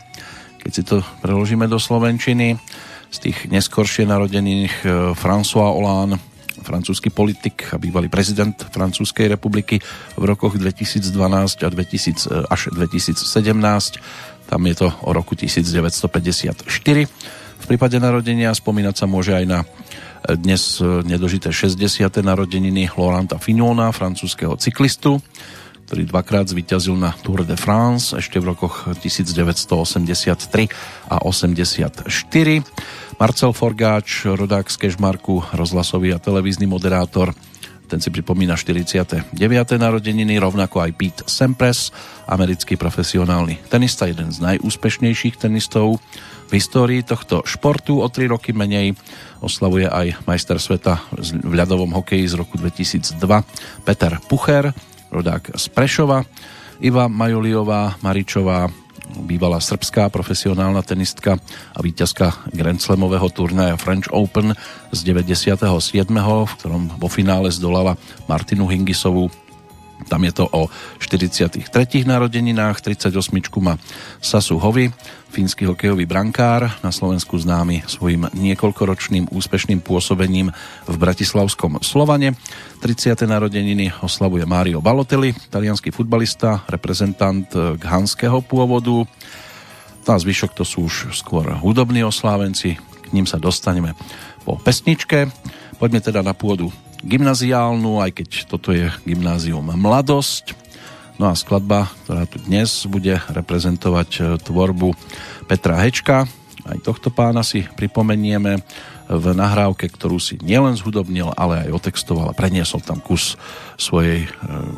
[0.61, 2.61] Keď si to preložíme do Slovenčiny,
[3.07, 6.19] z tých neskoršie narodených e, François Hollande,
[6.68, 9.80] francúzsky politik a bývalý prezident Francúzskej republiky
[10.20, 13.24] v rokoch 2012 a 2000, e, až 2017.
[14.51, 16.68] Tam je to o roku 1954.
[17.57, 19.59] V prípade narodenia spomínať sa môže aj na
[20.36, 22.03] dnes e, nedožité 60.
[22.20, 25.24] narodeniny Laurenta Fignona, francúzského cyklistu,
[25.88, 30.68] ktorý dvakrát zvíťazil na Tour de France ešte v rokoch 1983
[31.07, 32.11] a 84.
[33.18, 37.34] Marcel Forgáč, rodák z Kešmarku, rozhlasový a televízny moderátor,
[37.89, 39.34] ten si pripomína 49.
[39.80, 41.89] narodeniny, rovnako aj Pete Sampras,
[42.30, 45.97] americký profesionálny tenista, jeden z najúspešnejších tenistov
[46.45, 48.03] v histórii tohto športu.
[48.03, 48.93] O 3 roky menej
[49.41, 53.18] oslavuje aj majster sveta v ľadovom hokeji z roku 2002
[53.82, 54.76] Peter Pucher,
[55.09, 56.22] rodák z Prešova,
[56.84, 58.70] Iva Majuliová Maričová,
[59.16, 61.39] bývalá srbská profesionálna tenistka
[61.74, 64.53] a víťazka Grand Slamového turnaja French Open
[64.91, 65.64] z 97.,
[66.12, 67.95] v ktorom vo finále zdolala
[68.28, 69.32] Martinu Hingisovú
[70.08, 70.72] tam je to o
[71.03, 71.68] 43.
[72.08, 73.12] narodeninách, 38.
[73.60, 73.76] má
[74.24, 74.88] Sasu Hovi,
[75.28, 80.55] fínsky hokejový brankár, na Slovensku známy svojim niekoľkoročným úspešným pôsobením
[80.88, 82.39] v Bratislavskom Slovane.
[82.80, 83.20] 30.
[83.28, 89.03] narodeniny oslavuje Mario Balotelli, talianský futbalista, reprezentant ghanského pôvodu.
[90.08, 93.91] A zvyšok to sú už skôr hudobní oslávenci, k ním sa dostaneme
[94.47, 95.28] po pesničke.
[95.76, 96.72] Poďme teda na pôdu
[97.08, 100.53] gymnaziálnu, aj keď toto je gymnázium Mladosť.
[101.18, 104.93] No a skladba, ktorá tu dnes bude reprezentovať e, tvorbu
[105.49, 106.30] Petra Hečka,
[106.68, 108.60] aj tohto pána si pripomenieme
[109.08, 113.39] v nahrávke, ktorú si nielen zhudobnil, ale aj otextoval a preniesol tam kus
[113.80, 114.30] svojej e,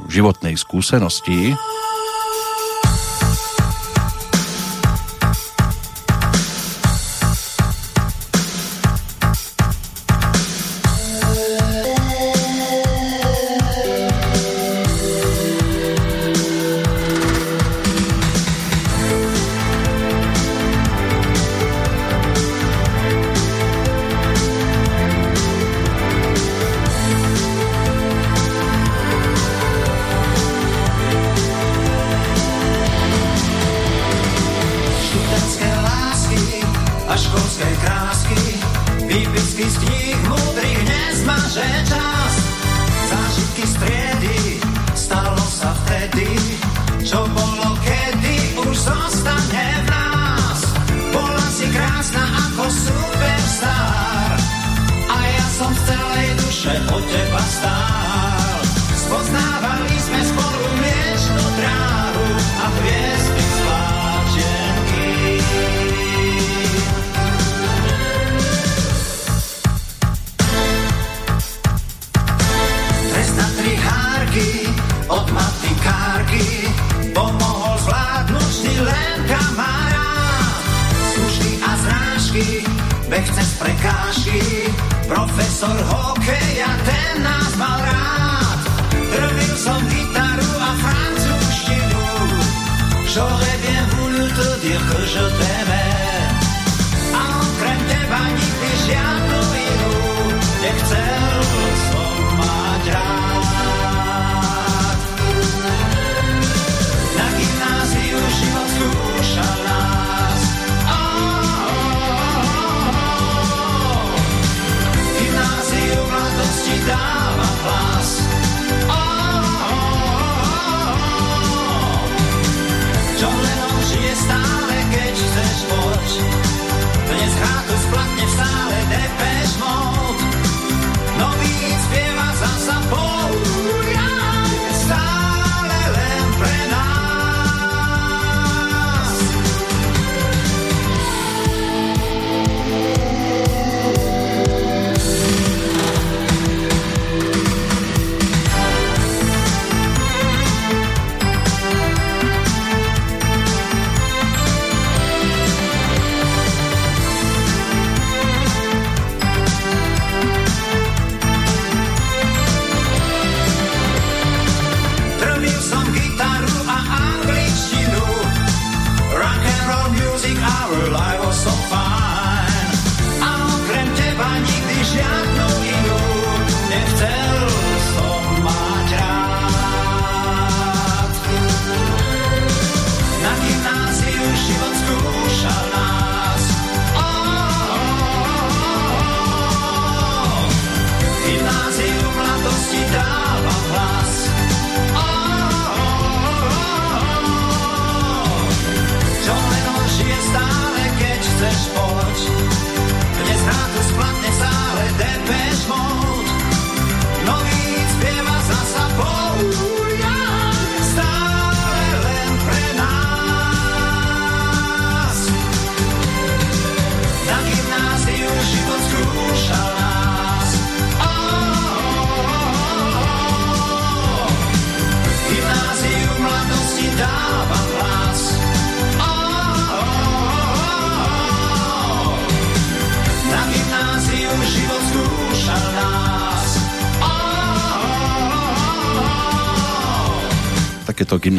[0.07, 1.57] životnej skúsenosti.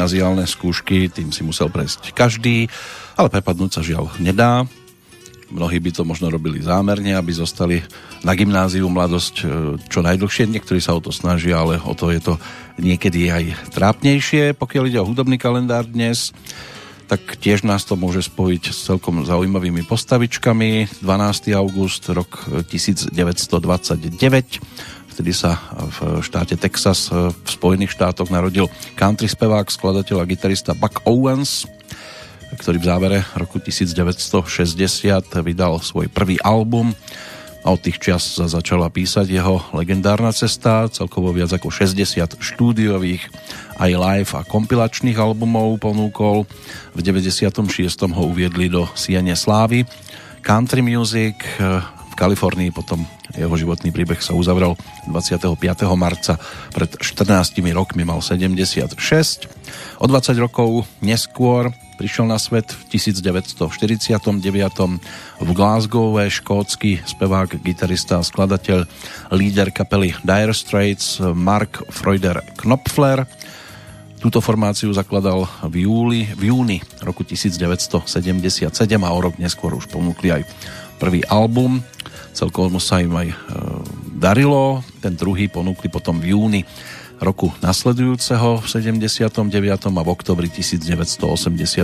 [0.00, 2.72] Gymnaziálne skúšky, tým si musel prejsť každý,
[3.20, 4.64] ale prepadnúť sa žiaľ nedá.
[5.52, 7.84] Mnohí by to možno robili zámerne, aby zostali
[8.24, 10.48] na gymnáziu mladosť e, čo najdlhšie.
[10.48, 12.40] Niektorí sa o to snažia, ale o to je to
[12.80, 14.56] niekedy aj trápnejšie.
[14.56, 16.32] Pokiaľ ide o hudobný kalendár dnes,
[17.04, 21.04] tak tiež nás to môže spojiť s celkom zaujímavými postavičkami.
[21.04, 21.60] 12.
[21.60, 23.12] august, rok 1929.
[25.20, 25.52] Vtedy sa
[26.00, 31.68] v štáte Texas v Spojených štátoch narodil country spevák, skladateľ a gitarista Buck Owens,
[32.56, 34.40] ktorý v závere roku 1960
[35.44, 36.96] vydal svoj prvý album
[37.60, 43.20] a od tých čias sa začala písať jeho legendárna cesta, celkovo viac ako 60 štúdiových
[43.76, 46.48] aj live a kompilačných albumov ponúkol.
[46.96, 47.60] V 96.
[48.08, 49.84] ho uviedli do Siene Slávy.
[50.40, 53.00] Country Music v Kalifornii potom
[53.32, 54.76] jeho životný príbeh sa uzavrel
[55.08, 55.56] 25.
[55.96, 56.36] marca
[56.68, 58.92] pred 14 rokmi mal 76.
[59.96, 63.56] O 20 rokov neskôr prišiel na svet v 1949.
[65.40, 68.84] v Glasgow škótsky spevák, gitarista skladateľ,
[69.32, 73.24] líder kapely Dire Straits Mark Freuder Knopfler.
[74.20, 78.68] Túto formáciu zakladal v, júli, v júni roku 1977
[79.00, 80.44] a o rok neskôr už ponúkli aj
[81.00, 81.80] prvý album.
[82.32, 83.36] Celkovo sa im aj e,
[84.16, 84.84] darilo.
[85.02, 86.62] Ten druhý ponúkli potom v júni
[87.20, 89.36] roku nasledujúceho v 79.
[89.68, 91.20] a v oktobri 1980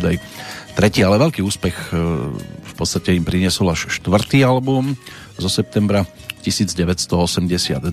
[0.01, 0.17] aj
[0.73, 1.97] tretí, ale veľký úspech e,
[2.41, 4.97] v podstate im priniesol až štvrtý album
[5.37, 6.09] zo septembra
[6.41, 7.93] 1982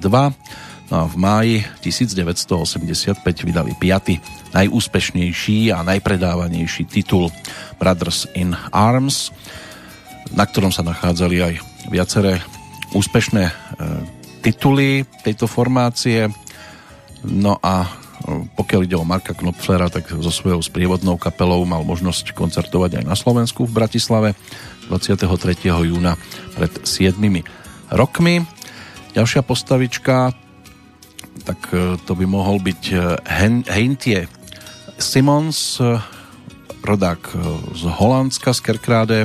[0.91, 4.21] no a v máji 1985 vydali piaty
[4.53, 7.33] najúspešnejší a najpredávanejší titul
[7.81, 9.33] Brothers in Arms
[10.31, 11.53] na ktorom sa nachádzali aj
[11.91, 12.39] viaceré
[12.95, 13.53] úspešné e,
[14.39, 16.31] tituly tejto formácie
[17.23, 17.89] No a e,
[18.59, 23.15] pokiaľ ide o Marka Knopflera, tak so svojou sprievodnou kapelou mal možnosť koncertovať aj na
[23.15, 24.29] Slovensku v Bratislave
[24.91, 25.23] 23.
[25.71, 26.19] júna
[26.59, 27.15] pred 7
[27.95, 28.43] rokmi.
[29.15, 30.35] Ďalšia postavička,
[31.47, 32.81] tak e, to by mohol byť
[33.71, 34.27] Heintie
[34.99, 35.79] Simons,
[36.83, 37.23] rodák
[37.73, 39.19] z Holandska, z Kerkrade,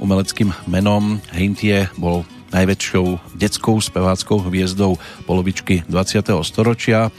[0.00, 1.20] umeleckým menom.
[1.30, 4.98] Heintie bol najväčšou detskou speváckou hviezdou
[5.28, 6.34] polovičky 20.
[6.42, 7.14] storočia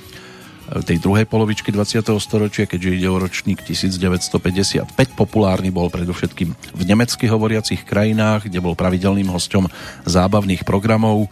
[0.80, 2.08] tej druhej polovičky 20.
[2.24, 4.88] storočia, keďže ide o ročník 1955.
[5.20, 9.68] Populárny bol predovšetkým v nemecky hovoriacich krajinách, kde bol pravidelným hostom
[10.08, 11.28] zábavných programov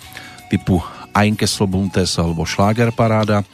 [0.52, 0.84] typu
[1.16, 3.47] Einkesselbuntes alebo Schlagerparáda.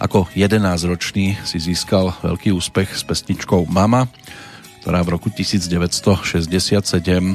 [0.00, 4.08] Ako 11-ročný si získal veľký úspech s pesničkou Mama,
[4.86, 7.34] ktorá v roku 1967 eh,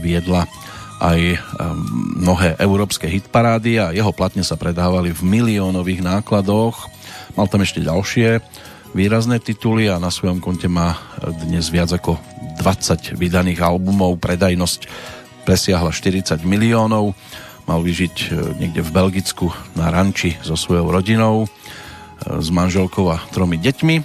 [0.00, 0.48] viedla
[0.96, 1.38] aj eh,
[2.16, 7.00] mnohé európske hitparády a jeho platne sa predávali v miliónových nákladoch
[7.38, 8.42] Mal tam ešte ďalšie
[8.90, 10.98] výrazné tituly a na svojom konte má
[11.46, 12.18] dnes viac ako
[12.58, 14.18] 20 vydaných albumov.
[14.18, 14.90] Predajnosť
[15.46, 17.14] presiahla 40 miliónov.
[17.70, 18.28] Mal vyžiť e,
[18.58, 19.46] niekde v Belgicku
[19.78, 21.48] na ranči so svojou rodinou e,
[22.26, 23.96] s manželkou a tromi deťmi.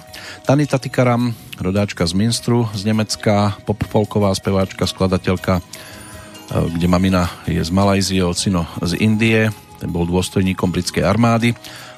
[0.48, 5.62] Tanita Tikaram, rodáčka z Minstru z Nemecka, popfolková speváčka, skladateľka, e,
[6.76, 11.52] kde mamina je z Malajzie, ocino z Indie, ten bol dôstojníkom britskej armády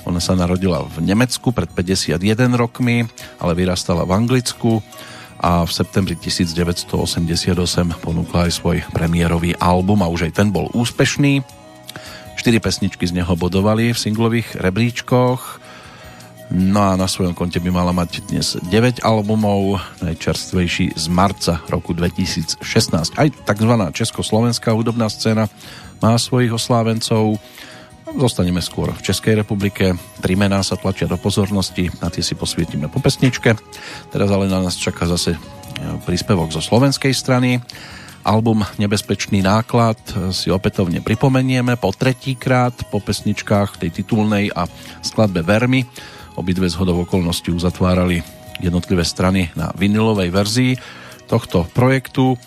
[0.08, 3.04] ona sa narodila v Nemecku pred 51 rokmi,
[3.36, 4.80] ale vyrastala v Anglicku
[5.36, 7.52] a v septembri 1988
[8.00, 11.44] ponúkla aj svoj premiérový album a už aj ten bol úspešný.
[12.40, 15.60] Štyri pesničky z neho bodovali v singlových rebríčkoch.
[16.48, 21.92] No a na svojom konte by mala mať dnes 9 albumov, najčerstvejší z marca roku
[21.92, 22.64] 2016.
[23.20, 23.72] Aj tzv.
[23.92, 25.52] československá hudobná scéna
[26.00, 27.36] má svojich oslávencov.
[28.16, 29.92] Zostaneme skôr v Českej republike.
[30.24, 33.52] Tri mená sa tlačia do pozornosti, na tie si posvietime po pesničke.
[34.08, 35.38] Teraz ale na nás čaká zase e,
[36.08, 37.60] príspevok zo slovenskej strany.
[38.24, 40.00] Album Nebezpečný náklad
[40.32, 44.64] si opätovne pripomenieme po tretíkrát po pesničkách tej titulnej a
[45.04, 45.84] skladbe Vermy.
[46.38, 48.22] Obidve z hodov okolností uzatvárali
[48.62, 50.72] jednotlivé strany na vinilovej verzii
[51.26, 52.38] tohto projektu.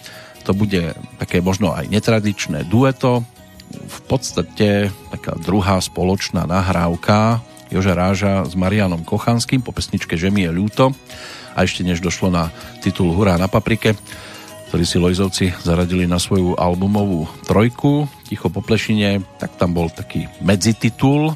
[0.48, 3.28] To bude také možno aj netradičné dueto,
[3.72, 7.40] v podstate taká druhá spoločná nahrávka
[7.72, 10.92] Joža Ráža s Marianom Kochanským po pesničke Že mi je ľúto.
[11.56, 13.96] A ešte než došlo na titul Hurá na paprike,
[14.72, 20.32] ktorý si Lojzovci zaradili na svoju albumovú trojku Ticho po plešine, tak tam bol taký
[20.40, 21.36] medzititul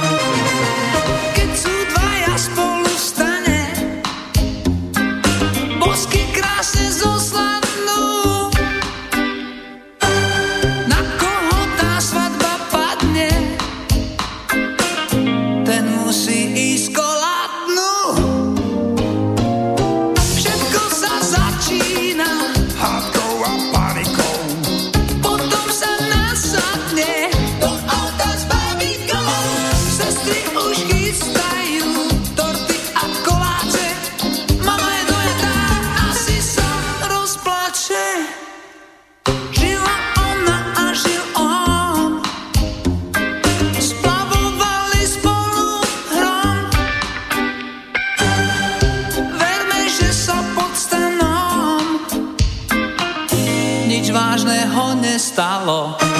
[55.21, 56.10] stalo.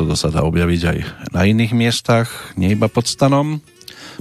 [0.00, 0.98] Toto sa dá objaviť aj
[1.36, 3.60] na iných miestach, nie iba pod stanom.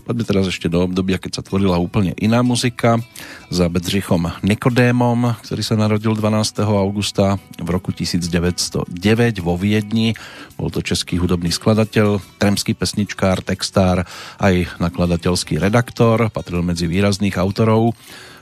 [0.04, 3.00] Poďme teraz ešte do obdobia, keď sa tvorila úplne iná muzika
[3.48, 6.68] za Bedřichom Nikodémom, ktorý sa narodil 12.
[6.68, 8.92] augusta v roku 1909
[9.40, 10.20] vo Viedni.
[10.60, 14.04] Bol to český hudobný skladateľ, tremský pesničkár, textár,
[14.36, 17.96] aj nakladateľský redaktor, patril medzi výrazných autorov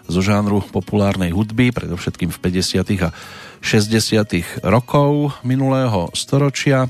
[0.10, 3.06] zo žánru populárnej hudby, predovšetkým v 50.
[3.06, 3.14] a
[3.62, 4.64] 60.
[4.66, 6.90] rokov minulého storočia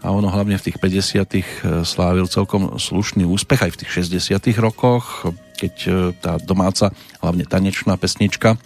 [0.00, 1.44] a ono hlavne v tých 50 e,
[1.84, 5.28] slávil celkom slušný úspech aj v tých 60 rokoch,
[5.60, 6.88] keď e, tá domáca,
[7.20, 8.56] hlavne tanečná pesnička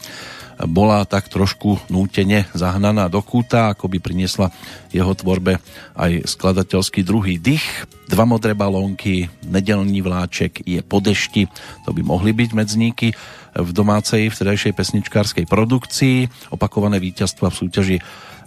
[0.70, 4.54] bola tak trošku nútene zahnaná do kúta, ako by priniesla
[4.94, 5.58] jeho tvorbe
[5.98, 7.64] aj skladateľský druhý dých.
[8.06, 11.50] Dva modré balónky, nedelný vláček je po dešti,
[11.82, 13.08] to by mohli byť medzníky
[13.54, 16.50] v domácej vtedajšej pesničkárskej produkcii.
[16.54, 17.98] Opakované víťazstva v súťaži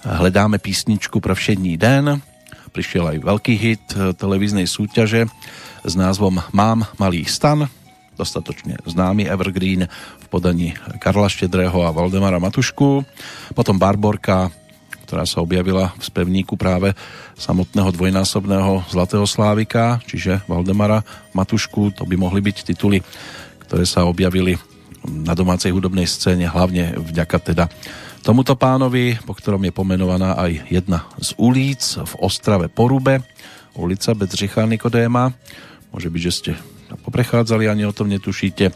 [0.08, 2.22] Hledáme písničku pre všední den,
[2.70, 3.86] prišiel aj veľký hit
[4.16, 5.26] televíznej súťaže
[5.82, 7.66] s názvom Mám malý stan,
[8.18, 13.05] dostatočne známy Evergreen v podaní Karla Štedrého a Valdemara Matušku.
[13.53, 14.49] Potom Barborka,
[15.05, 16.91] ktorá sa objavila v spevníku práve
[17.38, 21.95] samotného dvojnásobného Zlatého Slávika, čiže Valdemara Matušku.
[21.95, 22.99] To by mohli byť tituly,
[23.70, 24.57] ktoré sa objavili
[25.07, 27.65] na domácej hudobnej scéne, hlavne vďaka teda
[28.28, 33.24] Tomuto pánovi, po ktorom je pomenovaná aj jedna z ulic v Ostrave Porube,
[33.72, 35.32] ulica Bedřicha Nikodéma.
[35.95, 36.51] Môže byť, že ste
[36.96, 38.72] poprechádzali, ani o tom netušíte.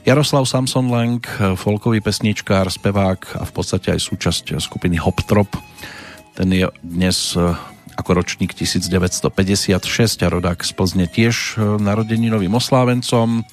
[0.00, 1.20] Jaroslav Samson Lang,
[1.60, 5.52] folkový pesničkár, spevák a v podstate aj súčasť skupiny Hoptrop.
[6.32, 7.52] Ten je dnes e,
[8.00, 9.76] ako ročník 1956
[10.24, 13.44] a rodák z Plzne tiež e, narodeninovým oslávencom,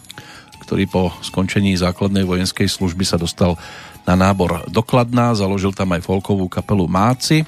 [0.64, 3.60] ktorý po skončení základnej vojenskej služby sa dostal
[4.08, 7.44] na nábor dokladná, založil tam aj folkovú kapelu Máci,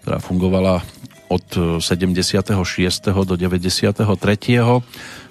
[0.00, 0.80] ktorá fungovala
[1.30, 2.50] od 76.
[3.06, 4.02] do 93.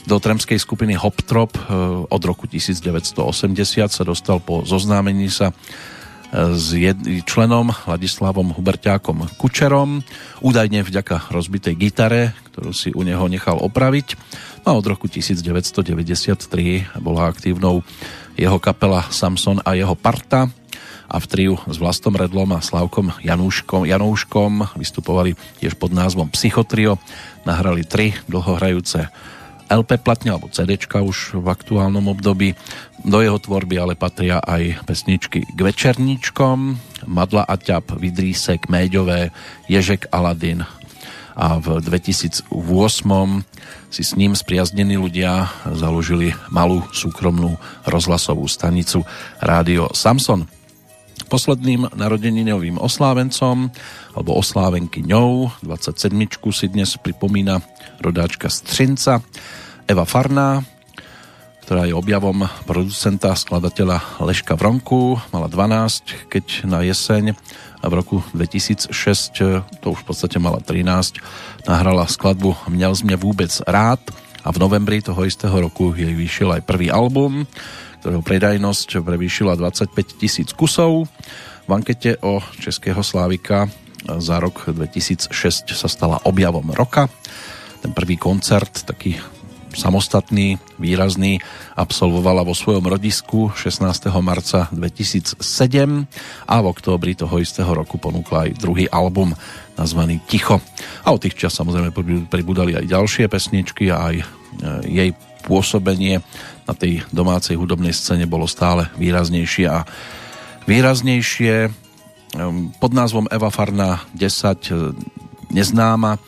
[0.08, 1.64] Do tremskej skupiny Hoptrop eh,
[2.08, 3.20] od roku 1980
[3.92, 6.72] sa dostal po zoznámení sa eh, s
[7.28, 10.00] členom Ladislavom Huberťákom Kučerom,
[10.40, 14.16] údajne vďaka rozbitej gitare, ktorú si u neho nechal opraviť.
[14.64, 16.48] No a od roku 1993
[17.04, 17.84] bola aktívnou
[18.40, 20.48] jeho kapela Samson a jeho parta
[21.10, 27.02] a v triu s Vlastom Redlom a Slavkom Janúškom, Janúškom vystupovali tiež pod názvom Psychotrio.
[27.50, 29.10] Nahrali tri dlhohrajúce
[29.70, 32.54] LP platne alebo CD už v aktuálnom období.
[33.02, 36.78] Do jeho tvorby ale patria aj pesničky k večerníčkom,
[37.10, 39.34] Madla a ťap, Vidrísek, Méďové,
[39.66, 40.66] Ježek Aladin
[41.40, 42.52] a v 2008
[43.88, 47.56] si s ním spriaznení ľudia založili malú súkromnú
[47.88, 49.08] rozhlasovú stanicu
[49.40, 50.59] Rádio Samson.
[51.30, 53.70] Posledným narodeninovým oslávencom
[54.18, 55.62] alebo oslávenkyňou.
[55.62, 56.10] 27
[56.50, 57.62] si dnes pripomína
[58.02, 59.22] rodáčka Střinca
[59.86, 60.66] Eva Farná,
[61.70, 67.38] ktorá je objavom producenta, skladateľa Leška Vronku, mala 12, keď na jeseň
[67.78, 68.90] a v roku 2006,
[69.78, 71.22] to už v podstate mala 13,
[71.70, 74.02] nahrala skladbu Měl sme vôbec rád
[74.42, 77.46] a v novembri toho istého roku jej vyšiel aj prvý album,
[78.00, 81.12] ktorého predajnosť prevýšila 25 tisíc kusov.
[81.68, 83.68] V ankete o Českého Slávika
[84.08, 85.36] za rok 2006
[85.76, 87.12] sa stala objavom roka.
[87.84, 89.20] Ten prvý koncert, taký
[89.76, 91.38] samostatný, výrazný,
[91.78, 94.10] absolvovala vo svojom rodisku 16.
[94.24, 95.38] marca 2007
[96.50, 99.38] a v októbri toho istého roku ponúkla aj druhý album
[99.78, 100.58] nazvaný Ticho.
[101.06, 101.94] A od tých čas samozrejme
[102.28, 104.39] pribudali aj ďalšie pesničky a aj
[104.86, 105.14] jej
[105.46, 106.22] pôsobenie
[106.68, 109.88] na tej domácej hudobnej scéne bolo stále výraznejšie a
[110.70, 111.74] výraznejšie
[112.78, 114.94] pod názvom Eva Farna 10 e,
[115.50, 116.22] neznáma,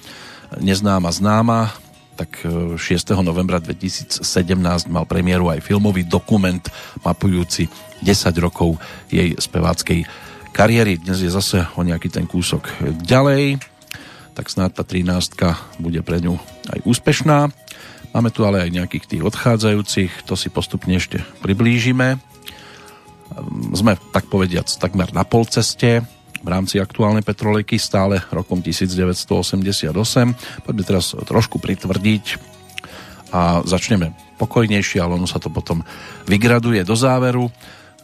[0.57, 1.69] neznáma známa
[2.17, 2.77] tak 6.
[2.81, 4.25] E, novembra 2017
[4.89, 6.61] mal premiéru aj filmový dokument
[7.05, 7.69] mapujúci
[8.01, 8.81] 10 rokov
[9.13, 10.09] jej speváckej
[10.51, 10.97] kariéry.
[10.97, 12.65] Dnes je zase o nejaký ten kúsok
[13.05, 13.61] ďalej,
[14.33, 16.41] tak snáď tá 13 bude pre ňu
[16.73, 17.53] aj úspešná.
[18.11, 22.19] Máme tu ale aj nejakých tých odchádzajúcich, to si postupne ešte priblížime.
[23.71, 26.03] Sme, tak povediac, takmer na polceste
[26.41, 29.95] v rámci aktuálnej petrolejky stále rokom 1988.
[30.67, 32.25] Poďme teraz trošku pritvrdiť
[33.31, 35.79] a začneme pokojnejšie, ale ono sa to potom
[36.27, 37.47] vygraduje do záveru.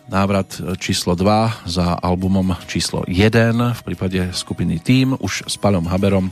[0.08, 6.32] Návrat číslo 2 za albumom číslo 1 v prípade skupiny Team už s Palom Haberom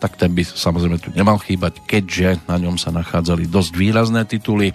[0.00, 4.72] tak ten by samozrejme tu nemal chýbať, keďže na ňom sa nachádzali dosť výrazné tituly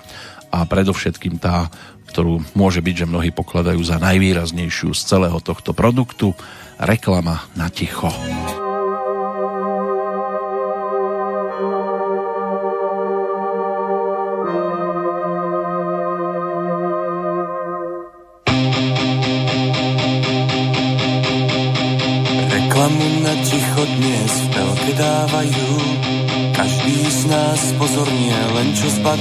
[0.54, 1.68] a predovšetkým tá
[2.16, 6.32] ktorú môže byť, že mnohí pokladajú za najvýraznejšiu z celého tohto produktu.
[6.80, 8.08] Reklama na ticho.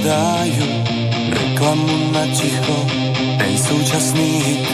[0.05, 0.69] Zbadajú
[1.33, 2.77] Reklamu na ticho,
[3.41, 4.65] ten súčasný hit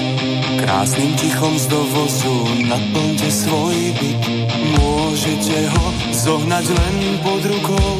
[0.59, 2.35] Krásnym tichom z dovozu
[2.67, 4.23] naplňte svoj byt.
[4.77, 7.95] Môžete ho zohnať len pod rukou.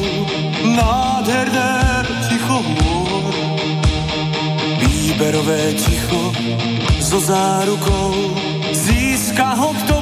[0.61, 3.33] Nádherné ticho môr.
[4.77, 6.21] Výberové ticho
[7.01, 8.13] so zárukou.
[8.71, 10.00] Získa ho, kto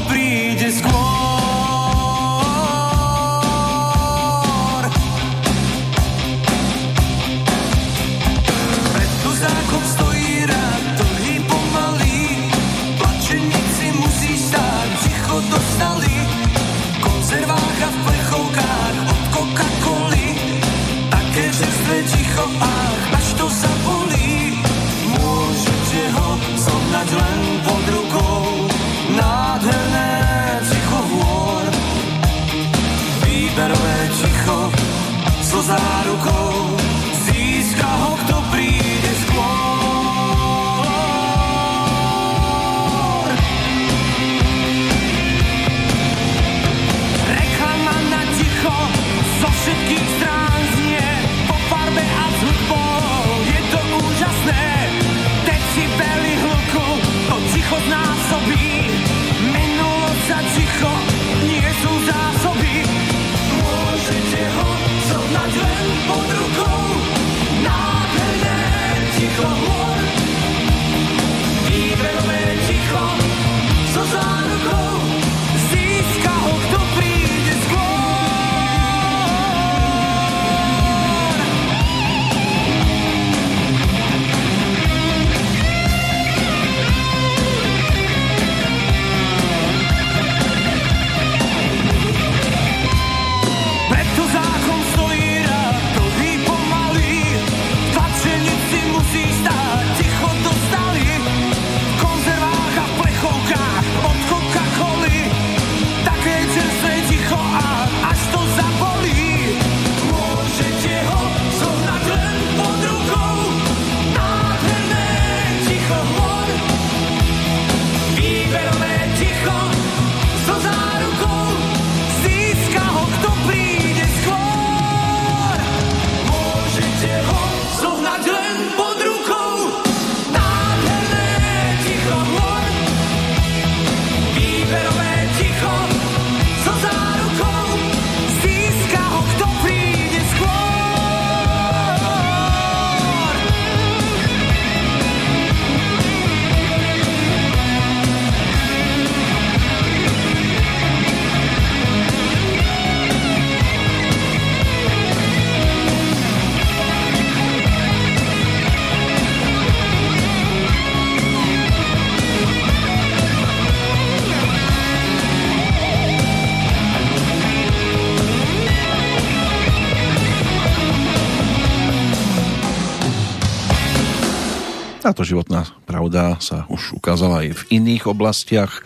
[175.10, 178.86] Táto životná pravda sa už ukázala aj v iných oblastiach.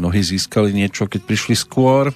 [0.00, 2.08] Mnohí získali niečo, keď prišli skôr.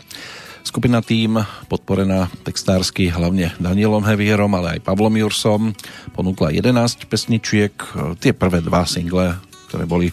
[0.64, 1.36] Skupina Tým,
[1.68, 5.76] podporená textársky hlavne Danielom Hevierom, ale aj Pavlom Jursom,
[6.16, 7.76] ponúkla 11 pesničiek.
[8.24, 9.36] Tie prvé dva single,
[9.68, 10.08] ktoré boli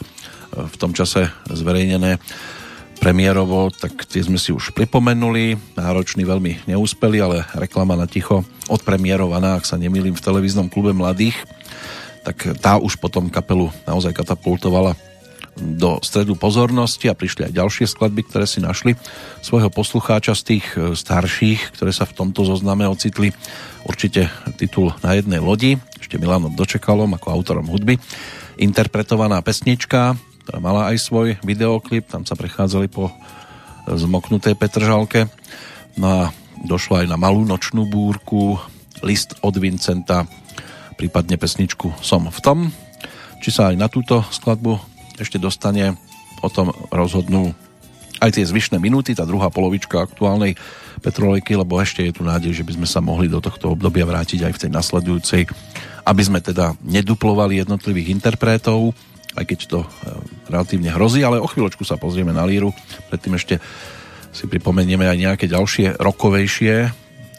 [0.52, 2.20] v tom čase zverejnené
[3.00, 5.56] premiérovo, tak tie sme si už pripomenuli.
[5.80, 11.40] Náročný veľmi neúspeli, ale reklama na ticho odpremierovaná, ak sa nemýlim, v televíznom klube mladých
[12.30, 14.94] tak tá už potom kapelu naozaj katapultovala
[15.58, 18.94] do stredu pozornosti a prišli aj ďalšie skladby, ktoré si našli
[19.42, 23.34] svojho poslucháča z tých e, starších, ktoré sa v tomto zozname ocitli.
[23.84, 24.30] Určite
[24.62, 27.98] titul Na jednej lodi, ešte Milanom Dočekalom ako autorom hudby.
[28.62, 30.16] Interpretovaná pesnička,
[30.46, 33.12] ktorá mala aj svoj videoklip, tam sa prechádzali po
[33.90, 35.28] zmoknutej Petržalke.
[35.98, 36.22] No a
[36.62, 38.62] došlo aj na malú nočnú búrku,
[39.02, 40.30] list od Vincenta,
[41.00, 42.60] prípadne pesničku Som v tom.
[43.40, 44.76] Či sa aj na túto skladbu
[45.16, 45.96] ešte dostane,
[46.44, 47.56] o tom rozhodnú
[48.20, 50.60] aj tie zvyšné minúty, tá druhá polovička aktuálnej
[51.00, 54.44] Petrolejky, lebo ešte je tu nádej, že by sme sa mohli do tohto obdobia vrátiť
[54.44, 55.42] aj v tej nasledujúcej,
[56.04, 58.92] aby sme teda neduplovali jednotlivých interpretov,
[59.40, 59.88] aj keď to e,
[60.52, 62.76] relatívne hrozí, ale o chvíľočku sa pozrieme na líru,
[63.08, 63.64] predtým ešte
[64.36, 66.92] si pripomenieme aj nejaké ďalšie rokovejšie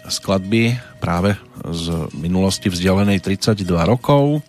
[0.08, 1.34] skladby práve
[1.64, 4.44] z minulosti vzdialenej 32 rokov.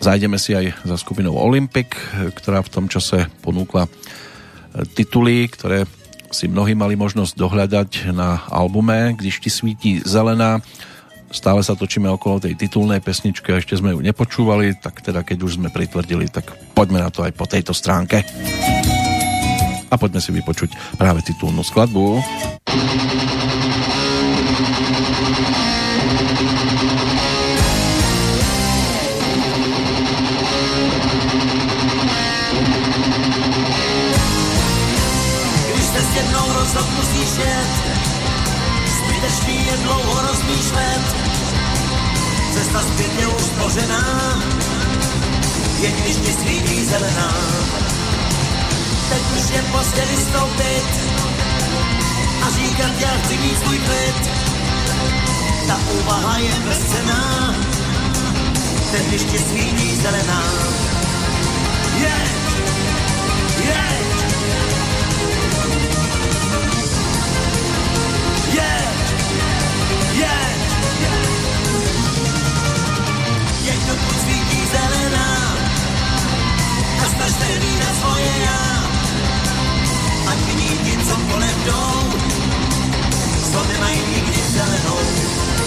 [0.00, 1.92] Zajdeme si aj za skupinou Olympic,
[2.38, 3.90] ktorá v tom čase ponúkla
[4.96, 5.84] tituly, ktoré
[6.30, 10.62] si mnohí mali možnosť dohľadať na albume Když ti svítí zelená.
[11.30, 15.38] Stále sa točíme okolo tej titulnej pesničky a ešte sme ju nepočúvali, tak teda keď
[15.46, 18.22] už sme pritvrdili, tak poďme na to aj po tejto stránke.
[19.90, 22.22] A poďme si vypočuť práve titulnú skladbu.
[36.72, 37.70] Co musíš jet,
[38.96, 41.02] zbytečný je dlouho rozmýšlet,
[42.54, 44.04] cesta zpět je uspořená,
[45.80, 47.34] je když ti svítí zelená.
[49.08, 50.86] Teď už je pozdě vystoupit
[52.42, 53.10] a říkat, já
[53.64, 54.49] svůj.
[55.66, 57.54] Ta úvaha je bezcená,
[59.08, 60.42] když ti svítí zelená.
[62.00, 62.40] Yeah!
[74.72, 75.28] zelená
[77.02, 77.46] a snažte
[77.80, 78.62] na svoje já.
[80.30, 82.09] Ať vidí ti, co kolem jdou,
[83.52, 85.59] co nemají nikdy zelenou.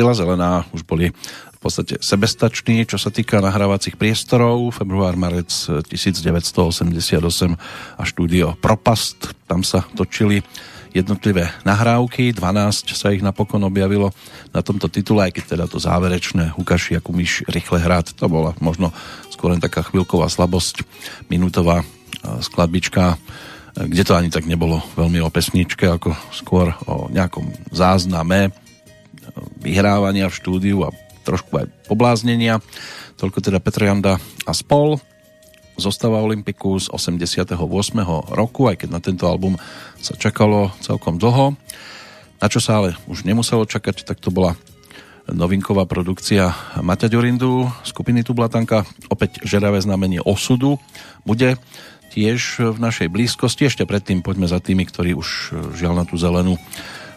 [0.00, 4.72] Svietila zelená, už boli v podstate sebestační, čo sa týka nahrávacích priestorov.
[4.72, 7.20] Február, marec 1988
[8.00, 10.40] a štúdio Propast, tam sa točili
[10.96, 14.08] jednotlivé nahrávky, 12 sa ich napokon objavilo
[14.56, 18.56] na tomto titule, aj keď teda to záverečné Hukaši ako myš rýchle hrát, to bola
[18.56, 18.96] možno
[19.28, 20.80] skôr len taká chvíľková slabosť,
[21.28, 21.84] minútová
[22.40, 23.20] skladbička,
[23.76, 28.56] kde to ani tak nebolo veľmi o pesničke, ako skôr o nejakom zázname
[29.60, 32.64] vyhrávania v štúdiu a trošku aj pobláznenia.
[33.20, 34.16] Toľko teda Petr Janda
[34.48, 34.96] a spol.
[35.80, 37.56] Zostava Olympiku z 88.
[38.32, 39.56] roku, aj keď na tento album
[39.96, 41.56] sa čakalo celkom dlho.
[42.40, 44.56] Na čo sa ale už nemuselo čakať, tak to bola
[45.28, 50.80] novinková produkcia Maťa Ďurindu, skupiny Tublatanka, opäť žeravé znamenie osudu.
[51.22, 51.56] Bude
[52.10, 53.70] tiež v našej blízkosti.
[53.70, 56.58] Ešte predtým poďme za tými, ktorí už žiaľ na tú zelenú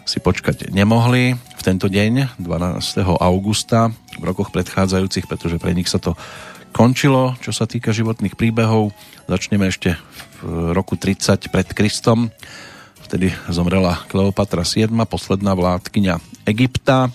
[0.04, 3.04] si počkať nemohli v tento deň, 12.
[3.24, 3.88] augusta,
[4.20, 6.12] v rokoch predchádzajúcich, pretože pre nich sa to
[6.76, 8.92] končilo, čo sa týka životných príbehov.
[9.24, 9.96] Začneme ešte
[10.44, 12.28] v roku 30 pred Kristom.
[13.00, 17.08] Vtedy zomrela Kleopatra VII, posledná vládkyňa Egypta.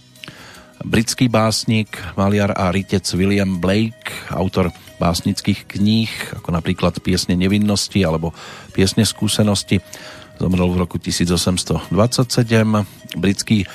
[0.79, 8.31] Britský básnik, maliar a rytec William Blake, autor básnických kníh, ako napríklad Piesne nevinnosti alebo
[8.71, 9.83] Piesne skúsenosti,
[10.39, 11.91] Zomrel v roku 1827.
[13.19, 13.67] Britský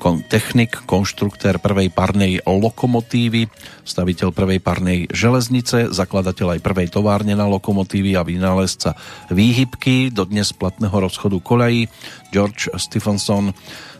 [0.00, 3.52] kon, technik, konštruktér prvej parnej lokomotívy,
[3.84, 8.96] staviteľ prvej parnej železnice, zakladateľ aj prvej továrne na lokomotívy a vynálezca
[9.28, 11.92] výhybky do dnes platného rozchodu koľají
[12.32, 13.52] George Stephenson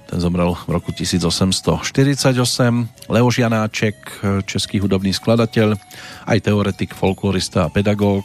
[0.08, 2.32] ten zomrel v roku 1848.
[3.12, 5.76] Leo Žianáček, český hudobný skladateľ,
[6.24, 8.24] aj teoretik, folklorista a pedagóg,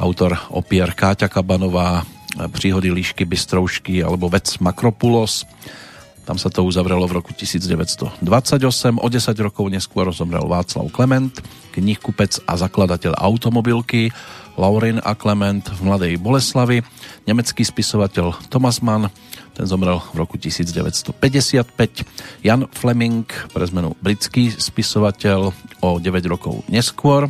[0.00, 2.08] autor opier Káťa Kabanová,
[2.50, 5.46] príhody Líšky Bystroušky alebo Vec Makropulos,
[6.24, 8.24] tam sa to uzavrelo v roku 1928.
[8.96, 11.36] O 10 rokov neskôr zomrel Václav Klement,
[11.76, 14.08] knihkupec a zakladateľ automobilky,
[14.56, 15.12] Laurin a.
[15.12, 16.80] Klement v Mladej Boleslavi,
[17.28, 19.12] nemecký spisovateľ Thomas Mann,
[19.52, 21.12] ten zomrel v roku 1955,
[22.40, 25.52] Jan Fleming, pre zmenu britský spisovateľ
[25.84, 27.28] o 9 rokov neskôr,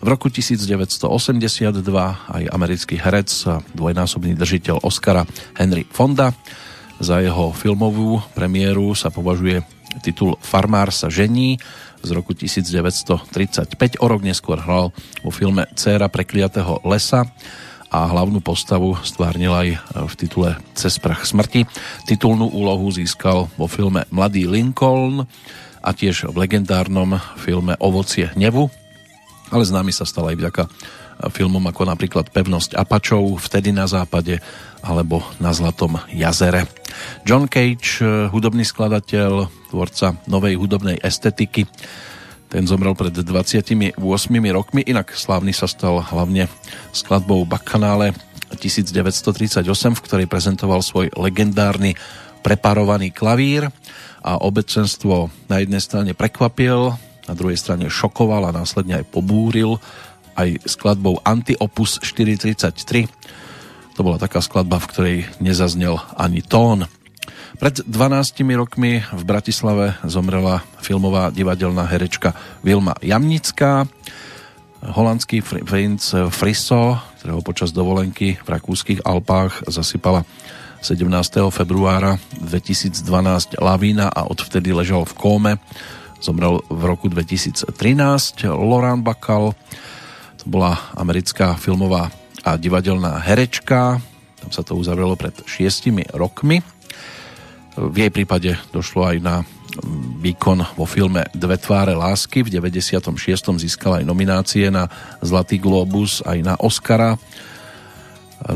[0.00, 1.84] v roku 1982
[2.32, 5.28] aj americký herec a dvojnásobný držiteľ Oscara
[5.60, 6.32] Henry Fonda,
[7.00, 9.64] za jeho filmovú premiéru sa považuje
[10.04, 11.56] titul Farmár sa žení
[12.00, 14.00] z roku 1935.
[14.00, 14.92] O rok neskôr hral
[15.24, 17.28] vo filme Céra prekliatého lesa
[17.90, 19.68] a hlavnú postavu stvárnil aj
[20.08, 21.66] v titule Cez prach smrti.
[22.04, 25.26] Titulnú úlohu získal vo filme Mladý Lincoln
[25.80, 28.68] a tiež v legendárnom filme Ovocie hnevu,
[29.50, 30.62] ale známy sa stal aj vďaka
[31.28, 34.40] filmom ako napríklad Pevnosť Apačov, Vtedy na západe
[34.80, 36.64] alebo Na Zlatom jazere.
[37.28, 38.00] John Cage,
[38.32, 41.68] hudobný skladateľ, tvorca novej hudobnej estetiky,
[42.50, 43.94] ten zomrel pred 28
[44.50, 46.50] rokmi, inak slávny sa stal hlavne
[46.90, 48.16] skladbou Bacchanale
[48.56, 51.94] 1938, v ktorej prezentoval svoj legendárny
[52.42, 53.68] preparovaný klavír
[54.24, 56.96] a obecenstvo na jednej strane prekvapil,
[57.28, 59.80] na druhej strane šokoval a následne aj pobúril
[60.38, 63.10] aj skladbou Anti-Opus 433.
[63.98, 66.88] To bola taká skladba, v ktorej nezaznel ani tón.
[67.60, 72.32] Pred 12 rokmi v Bratislave zomrela filmová divadelná herečka
[72.64, 73.84] Vilma Jamnická.
[74.80, 80.24] Holandský princ Friso, ktorého počas dovolenky v rakúskych Alpách zasypala
[80.80, 81.04] 17.
[81.52, 85.52] februára 2012 lavína a odvtedy ležal v kóme.
[86.20, 87.72] Zomrel v roku 2013.
[88.52, 89.56] Laurent Bacall,
[90.36, 92.12] to bola americká filmová
[92.44, 94.00] a divadelná herečka.
[94.40, 96.60] Tam sa to uzavrelo pred šiestimi rokmi.
[97.76, 99.44] V jej prípade došlo aj na
[100.20, 102.44] výkon vo filme Dve tváre lásky.
[102.44, 103.08] V 96.
[103.56, 104.88] získala aj nominácie na
[105.24, 107.16] Zlatý globus, aj na Oscara.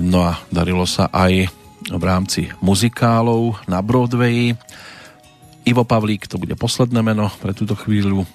[0.00, 1.48] No a darilo sa aj
[1.84, 4.56] v rámci muzikálov na Broadway.
[5.64, 8.28] Ivo Pavlík, to bude posledné meno pre túto chvíľu.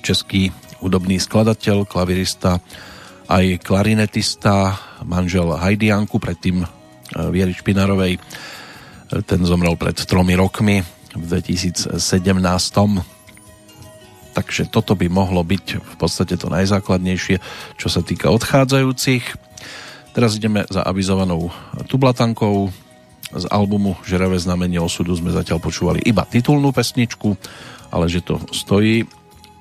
[0.00, 2.62] Český hudobný skladateľ, klavirista,
[3.26, 6.62] aj klarinetista, manžel Hajdianku, predtým
[7.10, 8.22] Viery Špinarovej
[9.26, 10.86] ten zomrel pred tromi rokmi
[11.18, 11.98] v 2017.
[14.30, 17.42] Takže toto by mohlo byť v podstate to najzákladnejšie,
[17.74, 19.24] čo sa týka odchádzajúcich.
[20.14, 21.50] Teraz ideme za avizovanou
[21.90, 22.70] tublatankou.
[23.30, 27.38] Z albumu Žeravé znamenie osudu sme zatiaľ počúvali iba titulnú pesničku,
[27.94, 29.06] ale že to stojí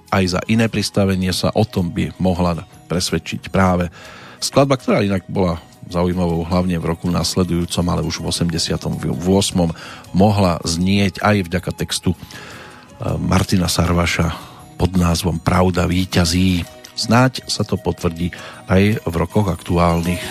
[0.09, 3.93] aj za iné pristavenie sa o tom by mohla presvedčiť práve
[4.41, 8.89] skladba, ktorá inak bola zaujímavou hlavne v roku nasledujúcom, ale už v 88.
[10.13, 12.17] mohla znieť aj vďaka textu e,
[13.17, 14.33] Martina Sarvaša
[14.77, 16.65] pod názvom Pravda víťazí.
[16.93, 18.29] Snáď sa to potvrdí
[18.69, 20.21] aj v rokoch aktuálnych.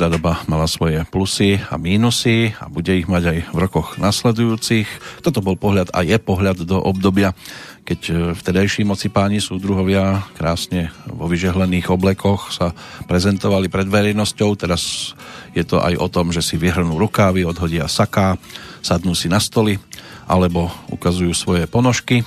[0.00, 4.88] Každá doba mala svoje plusy a mínusy a bude ich mať aj v rokoch nasledujúcich.
[5.20, 7.36] Toto bol pohľad a je pohľad do obdobia,
[7.84, 12.72] keď e, vtedajší moci páni súdruhovia krásne vo vyžehlených oblekoch sa
[13.12, 14.56] prezentovali pred verejnosťou.
[14.56, 15.12] Teraz
[15.52, 18.40] je to aj o tom, že si vyhrnú rukávy, odhodia saká,
[18.80, 19.76] sadnú si na stoly
[20.24, 22.24] alebo ukazujú svoje ponožky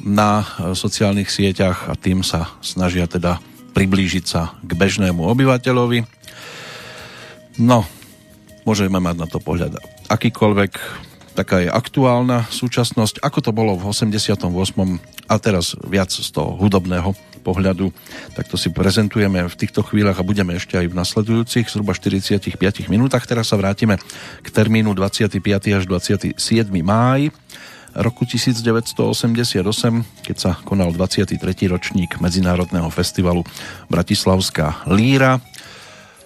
[0.00, 3.44] na e, sociálnych sieťach a tým sa snažia teda
[3.76, 6.23] priblížiť sa k bežnému obyvateľovi
[7.54, 7.86] No,
[8.66, 9.78] môžeme mať na to pohľad
[10.10, 10.72] akýkoľvek,
[11.38, 14.42] taká je aktuálna súčasnosť, ako to bolo v 88.
[15.26, 17.14] a teraz viac z toho hudobného
[17.44, 17.92] pohľadu,
[18.32, 22.56] tak to si prezentujeme v týchto chvíľach a budeme ešte aj v nasledujúcich zhruba 45
[22.88, 23.28] minútach.
[23.28, 24.00] Teraz sa vrátime
[24.40, 25.38] k termínu 25.
[25.76, 26.40] až 27.
[26.80, 27.28] máj
[27.94, 29.62] roku 1988,
[30.24, 31.38] keď sa konal 23.
[31.70, 33.46] ročník Medzinárodného festivalu
[33.86, 35.38] Bratislavská líra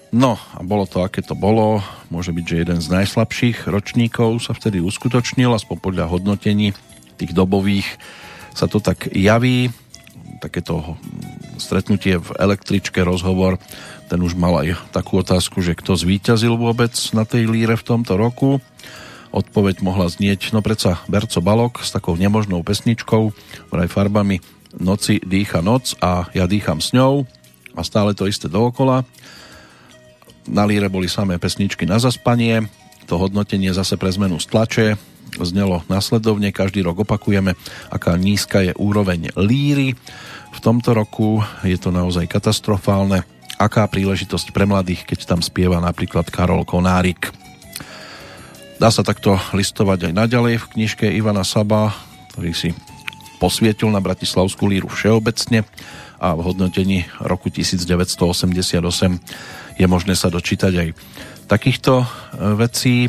[0.09, 1.85] No a bolo to, aké to bolo.
[2.09, 6.73] Môže byť, že jeden z najslabších ročníkov sa vtedy uskutočnil, aspoň podľa hodnotení
[7.21, 7.85] tých dobových
[8.57, 9.69] sa to tak javí.
[10.41, 10.97] Takéto
[11.61, 13.61] stretnutie v električke, rozhovor,
[14.09, 18.17] ten už mal aj takú otázku, že kto zvíťazil vôbec na tej líre v tomto
[18.17, 18.65] roku.
[19.29, 23.37] Odpoveď mohla znieť, no predsa Berco Balok s takou nemožnou pesničkou,
[23.69, 24.41] vraj farbami
[24.73, 27.29] Noci dýcha noc a ja dýcham s ňou
[27.77, 29.05] a stále to isté dookola
[30.49, 32.67] na líre boli samé pesničky na zaspanie,
[33.09, 34.97] to hodnotenie zase pre zmenu stlače
[35.37, 37.53] znelo nasledovne, každý rok opakujeme,
[37.93, 39.95] aká nízka je úroveň líry.
[40.49, 43.23] V tomto roku je to naozaj katastrofálne.
[43.59, 47.35] Aká príležitosť pre mladých, keď tam spieva napríklad Karol Konárik.
[48.79, 51.91] Dá sa takto listovať aj naďalej v knižke Ivana Saba,
[52.33, 52.71] ktorý si
[53.43, 55.67] posvietil na Bratislavskú líru všeobecne
[56.19, 58.39] a v hodnotení roku 1988
[59.79, 60.89] je možné sa dočítať aj
[61.47, 62.07] takýchto e,
[62.59, 63.09] vecí.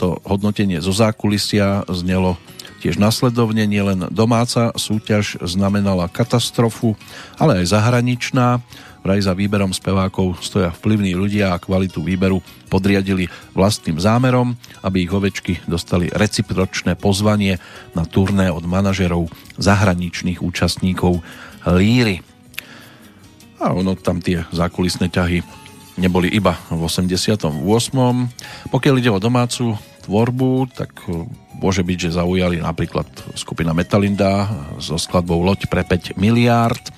[0.00, 2.36] To hodnotenie zo zákulisia znelo
[2.84, 6.96] tiež nasledovne, nielen domáca súťaž znamenala katastrofu,
[7.40, 8.60] ale aj zahraničná.
[9.00, 15.14] Vraj za výberom spevákov stoja vplyvní ľudia a kvalitu výberu podriadili vlastným zámerom, aby ich
[15.14, 17.62] ovečky dostali recipročné pozvanie
[17.94, 19.30] na turné od manažerov
[19.62, 21.22] zahraničných účastníkov
[21.66, 22.22] Líry.
[23.62, 25.65] A ono tam tie zákulisné ťahy
[25.96, 27.52] neboli iba v 88.
[28.72, 31.24] Pokiaľ ide o domácu tvorbu, tak e,
[31.58, 34.48] môže byť, že zaujali napríklad skupina Metalinda
[34.78, 36.94] so skladbou Loď pre 5 miliárd,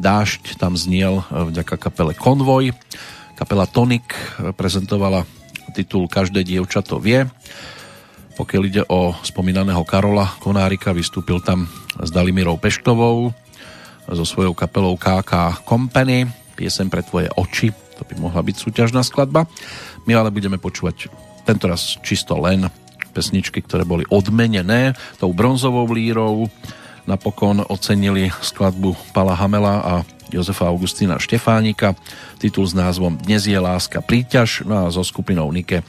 [0.00, 2.72] Dážď tam zniel e, vďaka kapele Konvoj.
[3.36, 4.08] Kapela Tonic
[4.40, 5.28] e, prezentovala
[5.76, 7.28] titul Každé dievča to vie.
[8.40, 11.68] Pokiaľ ide o spomínaného Karola Konárika, vystúpil tam
[12.00, 13.28] s Dalimirou Peštovou
[14.08, 16.24] so svojou kapelou KK Company.
[16.56, 17.68] Piesem pre tvoje oči,
[18.00, 19.44] to by mohla byť súťažná skladba.
[20.08, 21.12] My ale budeme počúvať
[21.44, 22.72] tentoraz čisto len
[23.12, 26.48] pesničky, ktoré boli odmenené tou bronzovou lírou
[27.04, 29.94] napokon ocenili skladbu Pala Hamela a
[30.30, 31.98] Jozefa Augustína Štefánika.
[32.38, 34.62] Titul s názvom Dnes je láska príťaž.
[34.62, 35.82] No a so skupinou Nike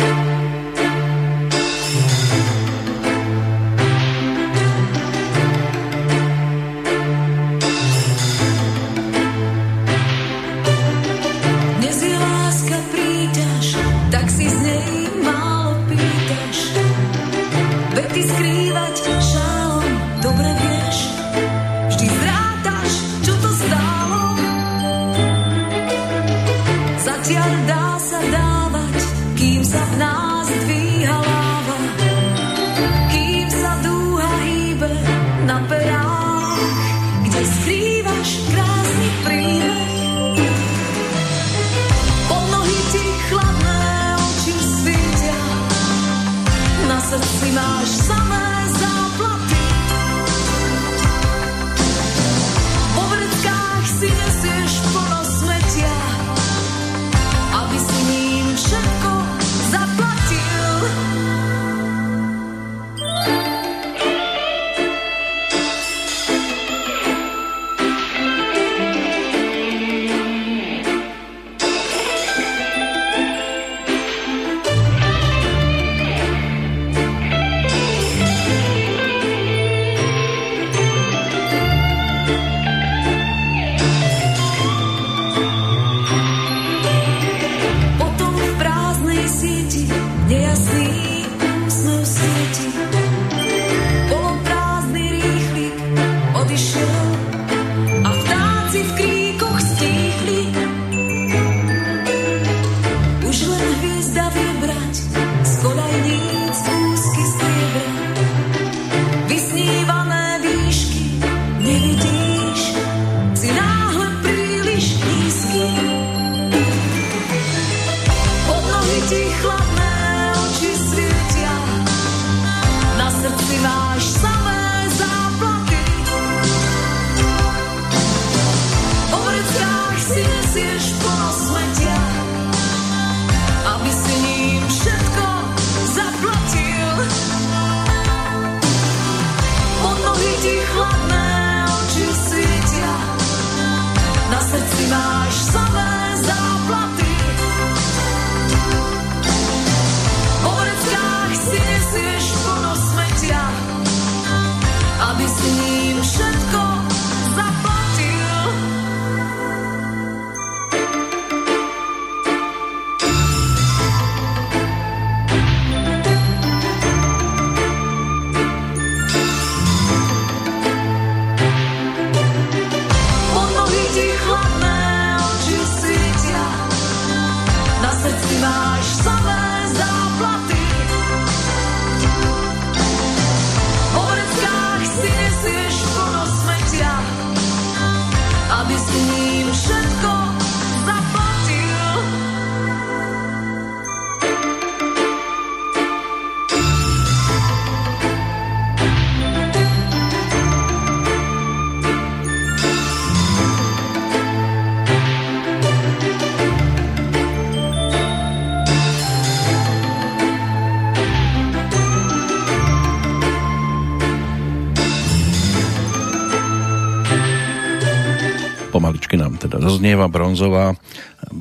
[219.89, 220.77] doznieva bronzová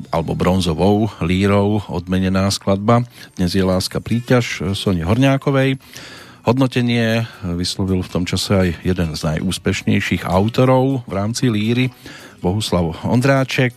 [0.08, 3.04] alebo bronzovou lírou odmenená skladba.
[3.36, 5.76] Dnes je Láska príťaž Soni Horňákovej.
[6.48, 11.92] Hodnotenie vyslovil v tom čase aj jeden z najúspešnejších autorov v rámci líry,
[12.40, 13.76] Bohuslav Ondráček.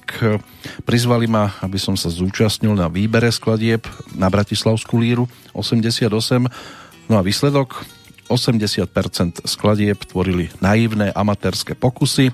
[0.87, 3.83] Prizvali ma, aby som sa zúčastnil na výbere skladieb
[4.15, 6.07] na Bratislavskú líru 88.
[7.11, 7.83] No a výsledok
[8.31, 12.31] 80% skladieb tvorili naivné amatérske pokusy,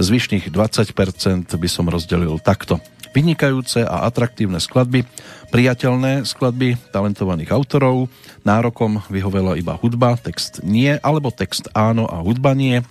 [0.00, 2.80] zvyšných 20% by som rozdelil takto.
[3.12, 5.04] Vynikajúce a atraktívne skladby,
[5.52, 8.08] priateľné skladby talentovaných autorov,
[8.44, 12.84] nárokom vyhovela iba hudba, text nie, alebo text áno a hudba nie,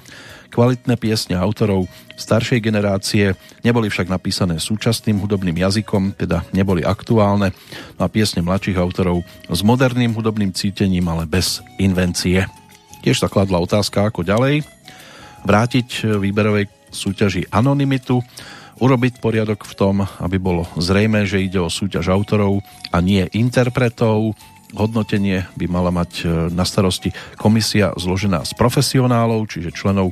[0.55, 7.51] kvalitné piesne autorov staršej generácie neboli však napísané súčasným hudobným jazykom, teda neboli aktuálne,
[7.99, 9.19] no a piesne mladších autorov
[9.51, 12.47] s moderným hudobným cítením, ale bez invencie.
[13.03, 14.63] Tiež sa kladla otázka, ako ďalej
[15.43, 18.23] vrátiť výberovej súťaži anonymitu,
[18.79, 22.63] urobiť poriadok v tom, aby bolo zrejme, že ide o súťaž autorov
[22.95, 24.35] a nie interpretov.
[24.75, 30.11] Hodnotenie by mala mať e, na starosti komisia zložená z profesionálov, čiže členov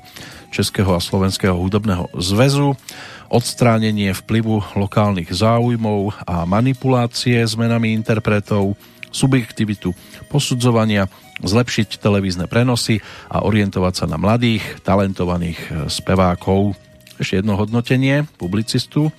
[0.55, 2.79] Českého a Slovenského hudobného zväzu,
[3.27, 8.79] odstránenie vplyvu lokálnych záujmov a manipulácie zmenami interpretov,
[9.11, 9.91] subjektivitu
[10.31, 11.11] posudzovania,
[11.43, 16.79] zlepšiť televízne prenosy a orientovať sa na mladých, talentovaných e, spevákov.
[17.19, 19.11] Ešte jedno hodnotenie publicistu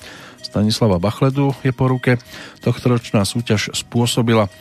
[0.44, 2.20] Stanislava Bachledu je po ruke.
[2.60, 4.52] Tohtoročná súťaž spôsobila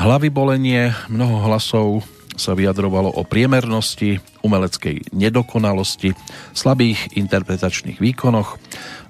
[0.00, 2.08] hlavy bolenie, mnoho hlasov
[2.40, 6.16] sa vyjadrovalo o priemernosti, umeleckej nedokonalosti,
[6.56, 8.56] slabých interpretačných výkonoch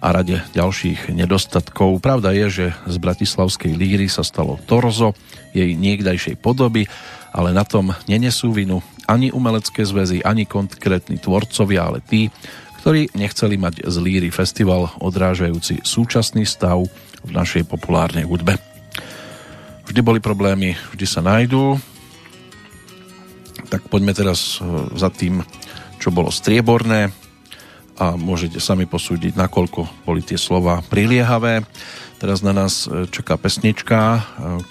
[0.03, 2.03] a rade ďalších nedostatkov.
[2.03, 5.15] Pravda je, že z bratislavskej líry sa stalo torzo
[5.55, 6.91] jej niekdajšej podoby
[7.31, 12.31] ale na tom nenesú vinu ani umelecké zväzy, ani konkrétni tvorcovia, ale tí,
[12.83, 16.87] ktorí nechceli mať z Líry festival odrážajúci súčasný stav
[17.21, 18.70] v našej populárnej hudbe.
[19.91, 21.75] Vždy boli problémy, vždy sa nájdú.
[23.75, 25.43] Tak poďme teraz e, za tým,
[25.99, 27.11] čo bolo strieborné
[27.99, 31.67] a môžete sami posúdiť, nakoľko boli tie slova priliehavé.
[32.23, 34.21] Teraz na nás e, čaká pesnička, e,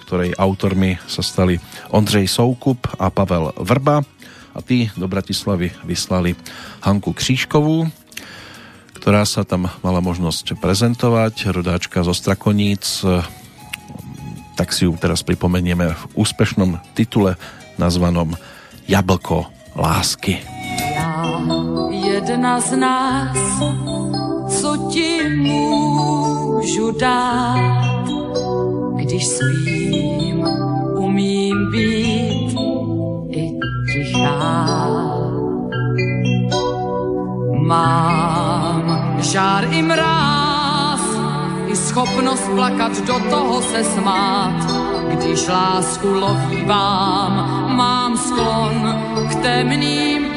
[0.07, 1.59] ktorej autormi sa stali
[1.91, 4.07] Ondřej Soukup a Pavel Vrba
[4.55, 6.39] a tí do Bratislavy vyslali
[6.79, 7.91] Hanku Křížkovú,
[8.95, 13.03] ktorá sa tam mala možnosť prezentovať, rodáčka zo Strakoníc,
[14.59, 17.39] tak si ju teraz pripomenieme v úspešnom titule
[17.79, 18.35] nazvanom
[18.91, 20.43] Jablko lásky.
[20.95, 21.39] Já
[22.19, 23.37] jedna z nás,
[24.59, 28.03] co ti můžu dát,
[28.95, 30.47] když spím,
[30.97, 32.55] umím být
[33.31, 33.51] i
[33.93, 34.75] tichá.
[37.63, 40.38] Mám žár i mráz,
[41.87, 44.65] schopnost plakat, do toho se smát.
[45.09, 47.33] Když lásku lovívám,
[47.75, 48.95] mám sklon
[49.29, 50.29] k temným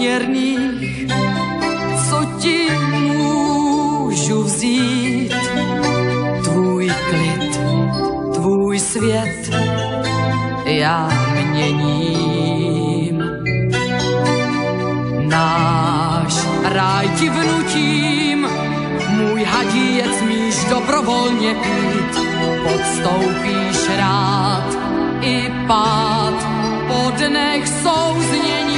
[0.00, 0.60] pletichám.
[10.64, 11.08] já
[11.50, 13.22] měním.
[15.28, 18.48] Náš ráj ti vnutím,
[19.08, 22.20] můj hadíjec míš dobrovolně pít,
[22.62, 24.76] podstoupíš rád
[25.20, 26.46] i pád
[26.88, 28.30] po dnech souznění.
[28.38, 28.69] zhruba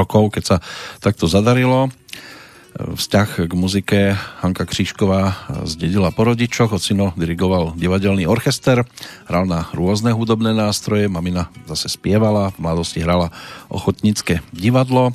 [0.00, 0.56] rokov, keď sa
[1.04, 1.92] takto zadarilo.
[2.70, 8.86] Vzťah k muzike Hanka Křížková zdedila po rodičoch, ocino dirigoval divadelný orchester,
[9.26, 13.34] hral na rôzne hudobné nástroje, mamina zase spievala, v mladosti hrala
[13.68, 15.10] ochotnícke divadlo.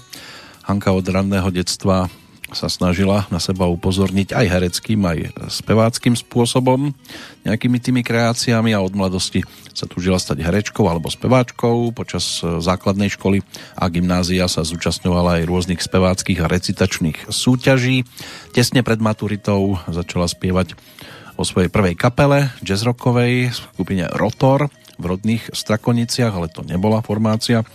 [0.67, 2.11] Hanka od ranného detstva
[2.55, 5.19] sa snažila na seba upozorniť aj hereckým, aj
[5.51, 6.95] speváckým spôsobom,
[7.43, 9.43] nejakými tými kreáciami a od mladosti
[9.75, 11.91] sa túžila stať herečkou alebo speváčkou.
[11.91, 13.43] Počas e, základnej školy
[13.75, 18.07] a gymnázia sa zúčastňovala aj rôznych speváckých a recitačných súťaží.
[18.55, 20.79] Tesne pred maturitou začala spievať
[21.35, 27.67] o svojej prvej kapele jazzrockovej skupine Rotor v rodných Strakoniciach, ale to nebola formácia,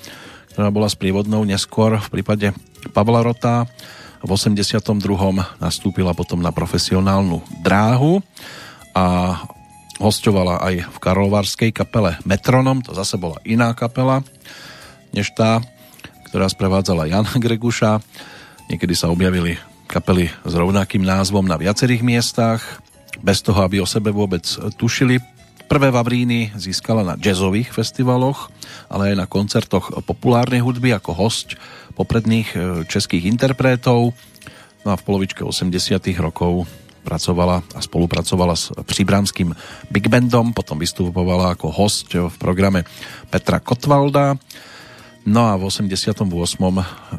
[0.57, 2.57] ktorá bola sprievodnou neskôr v prípade
[2.97, 3.69] Pavla Rota
[4.21, 5.01] v 82.
[5.57, 8.21] nastúpila potom na profesionálnu dráhu
[8.93, 9.37] a
[10.01, 14.25] hostovala aj v Karlovarskej kapele Metronom, to zase bola iná kapela,
[15.13, 15.61] než tá,
[16.29, 18.01] ktorá sprevádzala Jana Greguša.
[18.69, 19.57] Niekedy sa objavili
[19.91, 22.63] kapely s rovnakým názvom na viacerých miestach,
[23.21, 24.47] bez toho, aby o sebe vôbec
[24.79, 25.19] tušili.
[25.67, 28.51] Prvé Vavríny získala na jazzových festivaloch,
[28.91, 31.55] ale aj na koncertoch populárnej hudby ako host
[32.01, 32.59] popredných e,
[32.89, 34.17] českých interpretov.
[34.81, 36.65] No a v polovičke 80 rokov
[37.05, 39.53] pracovala a spolupracovala s Příbramským
[39.93, 42.89] Big Bandom, potom vystupovala ako host v programe
[43.29, 44.41] Petra Kotvalda.
[45.29, 46.25] No a v 88.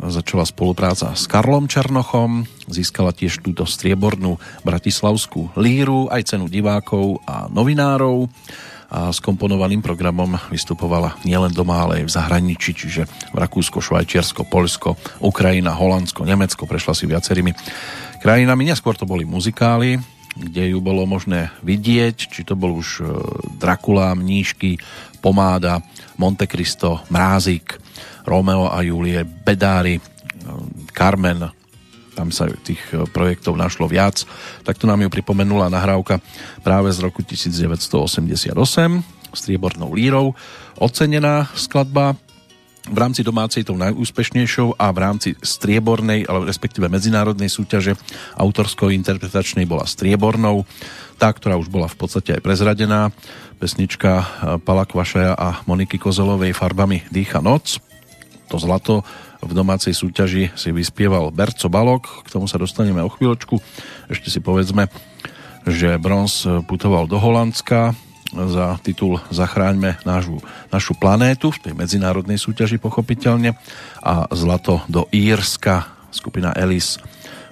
[0.09, 7.45] začala spolupráca s Karlom Černochom, získala tiež túto striebornú bratislavskú líru, aj cenu divákov a
[7.45, 8.25] novinárov
[8.91, 14.99] a komponovaným programom vystupovala nielen doma, ale aj v zahraničí, čiže v Rakúsko, Švajčiarsko, Polsko,
[15.23, 17.55] Ukrajina, Holandsko, Nemecko, prešla si viacerými
[18.19, 18.67] krajinami.
[18.67, 19.95] Neskôr to boli muzikály,
[20.35, 23.03] kde ju bolo možné vidieť, či to bol už e,
[23.55, 24.75] Dracula, Mníšky,
[25.23, 25.79] Pomáda,
[26.19, 27.79] Monte Cristo, Mrázik,
[28.27, 30.03] Romeo a Julie, Bedári, e,
[30.91, 31.60] Carmen,
[32.13, 34.23] tam sa tých e, projektov našlo viac,
[34.67, 36.19] tak to nám ju pripomenula nahrávka
[36.61, 38.51] práve z roku 1988
[39.31, 40.35] striebornou lírou.
[40.75, 42.19] Ocenená skladba
[42.89, 47.93] v rámci domácej tou najúspešnejšou a v rámci striebornej, ale respektíve medzinárodnej súťaže
[48.41, 50.65] autorsko-interpretačnej bola striebornou.
[51.21, 53.13] Tá, ktorá už bola v podstate aj prezradená.
[53.61, 54.25] Pesnička e,
[54.65, 57.77] Pala Kvašaja a Moniky Kozelovej farbami Dýcha noc.
[58.49, 59.05] To zlato
[59.41, 63.57] v domácej súťaži si vyspieval Berco Balok, k tomu sa dostaneme o chvíľočku.
[64.07, 64.87] Ešte si povedzme,
[65.65, 67.93] že bronz putoval do Holandska
[68.31, 70.39] za titul Zachráňme nášu,
[70.71, 73.59] našu planétu v tej medzinárodnej súťaži pochopiteľne
[73.99, 75.91] a zlato do Írska.
[76.15, 76.95] Skupina Elis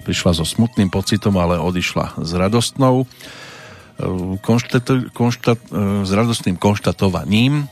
[0.06, 3.04] prišla so smutným pocitom, ale odišla s radostnou
[4.40, 5.60] konštat, konštat,
[6.08, 7.68] s radostným konštatovaním,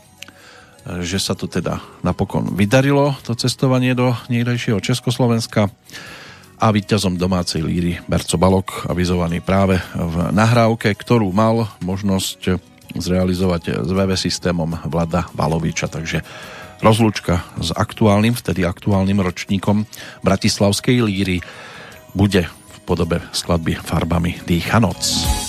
[1.05, 5.69] že sa to teda napokon vydarilo, to cestovanie do niekdejšieho Československa
[6.59, 12.59] a víťazom domácej líry Berco Balok, avizovaný práve v nahrávke, ktorú mal možnosť
[12.98, 16.24] zrealizovať s VV systémom Vlada Valoviča, takže
[16.82, 19.86] rozlúčka s aktuálnym, vtedy aktuálnym ročníkom
[20.24, 21.39] Bratislavskej líry
[22.16, 25.48] bude v podobe skladby Farbami Dýcha noc.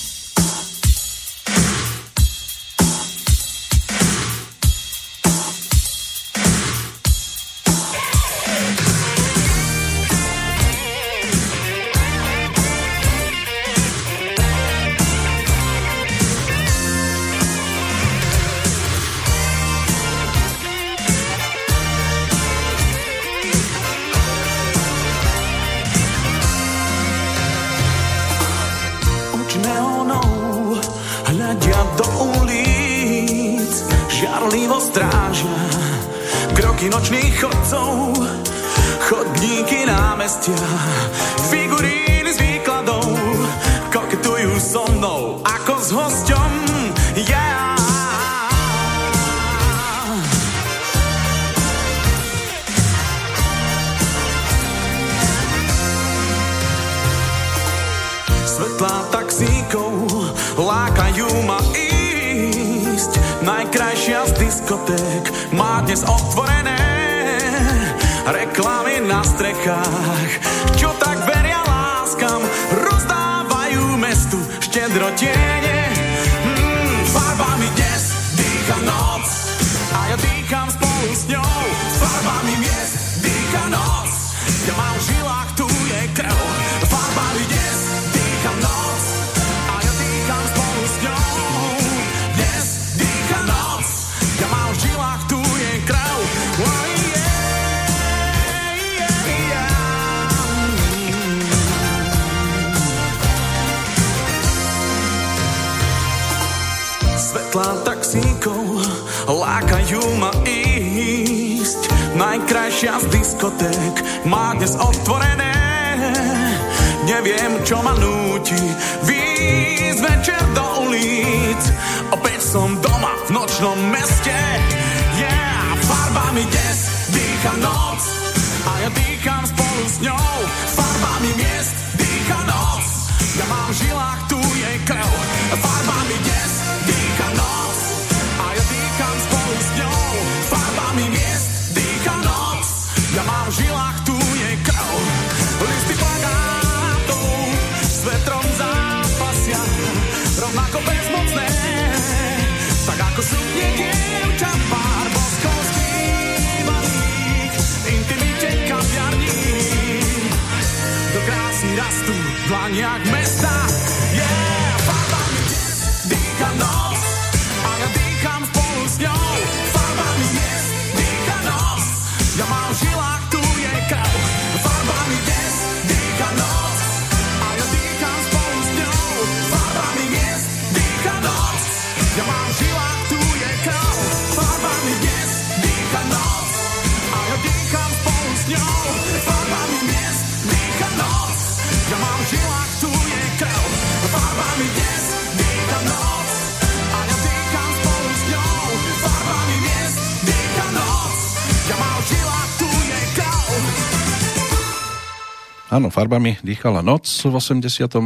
[206.00, 208.00] Farbami dýchala noc v 88.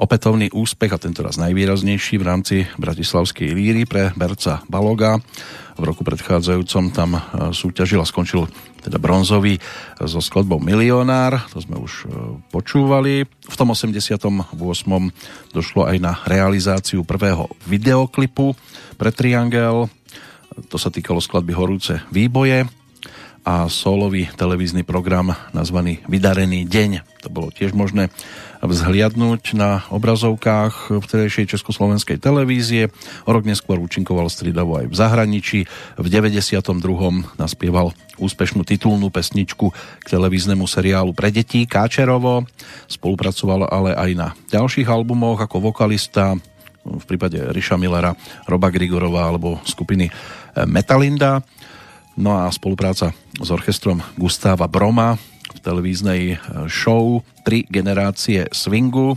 [0.00, 5.20] Opätovný úspech a tentoraz najvýraznejší v rámci Bratislavskej líry pre Berca Baloga.
[5.76, 7.20] V roku predchádzajúcom tam e,
[7.52, 8.48] súťažil a skončil
[8.80, 9.60] teda bronzový
[10.00, 13.28] so skladbou Milionár, to sme už e, počúvali.
[13.28, 14.48] V tom 88.
[15.52, 18.56] došlo aj na realizáciu prvého videoklipu
[18.96, 19.92] pre Triangel,
[20.72, 22.77] to sa týkalo skladby Horúce výboje
[23.48, 27.00] a solový televízny program nazvaný Vydarený deň.
[27.24, 28.12] To bolo tiež možné
[28.60, 32.92] vzhliadnúť na obrazovkách vtedejšej československej televízie.
[33.24, 35.58] O rok neskôr účinkoval stridavo aj v zahraničí.
[35.96, 36.60] V 92.
[37.40, 42.44] naspieval úspešnú titulnú pesničku k televíznemu seriálu pre detí Káčerovo.
[42.84, 46.36] Spolupracoval ale aj na ďalších albumoch ako vokalista
[46.84, 48.12] v prípade Riša Millera,
[48.44, 50.08] Roba Grigorova alebo skupiny
[50.68, 51.44] Metalinda.
[52.18, 55.14] No a spolupráca s orchestrom Gustáva Broma
[55.54, 59.14] v televíznej show Tri generácie swingu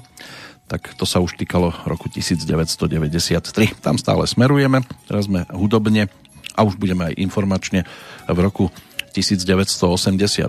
[0.72, 3.84] tak to sa už týkalo roku 1993.
[3.84, 6.08] Tam stále smerujeme, teraz sme hudobne
[6.56, 7.84] a už budeme aj informačne
[8.24, 8.72] v roku
[9.12, 10.48] 1988.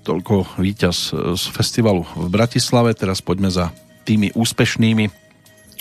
[0.00, 2.96] Toľko víťaz z festivalu v Bratislave.
[2.96, 3.68] Teraz poďme za
[4.08, 5.21] tými úspešnými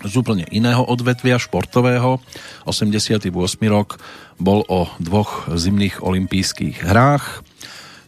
[0.05, 2.21] z úplne iného odvetvia športového.
[2.65, 3.29] 88.
[3.69, 4.01] rok
[4.41, 7.45] bol o dvoch zimných olympijských hrách.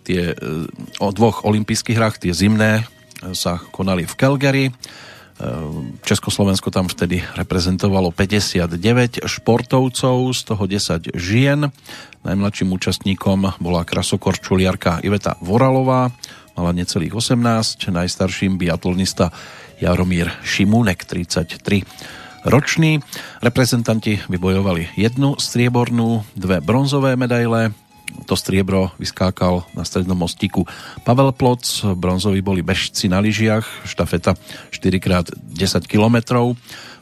[0.03, 0.35] Tie,
[0.99, 2.83] o dvoch olympijských hrách, tie zimné
[3.31, 4.65] sa konali v Calgary.
[6.05, 11.71] Československo tam vtedy reprezentovalo 59 športovcov, z toho 10 žien.
[12.23, 16.13] Najmladším účastníkom bola krasokorčuliarka Iveta Voralová,
[16.53, 19.33] mala necelých 18, najstarším biatlonista
[19.83, 21.83] Jaromír Šimúnek, 33
[22.47, 23.03] ročný.
[23.43, 27.75] Reprezentanti vybojovali jednu striebornú, dve bronzové medaile.
[28.31, 30.63] To striebro vyskákal na strednom mostiku
[31.03, 31.65] Pavel Ploc,
[31.99, 34.39] bronzoví boli bežci na lyžiach, štafeta
[34.71, 36.47] 4x10 km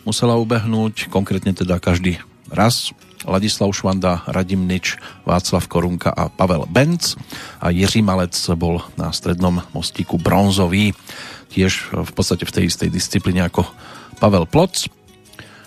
[0.01, 2.17] musela ubehnúť, konkrétne teda každý
[2.49, 2.89] raz
[3.21, 4.97] Ladislav Švanda, Radim Nič,
[5.29, 7.13] Václav Korunka a Pavel Benc
[7.61, 10.97] a Jiří Malec bol na strednom mostíku bronzový
[11.51, 13.67] tiež v podstate v tej istej disciplíne ako
[14.17, 14.87] Pavel Ploc.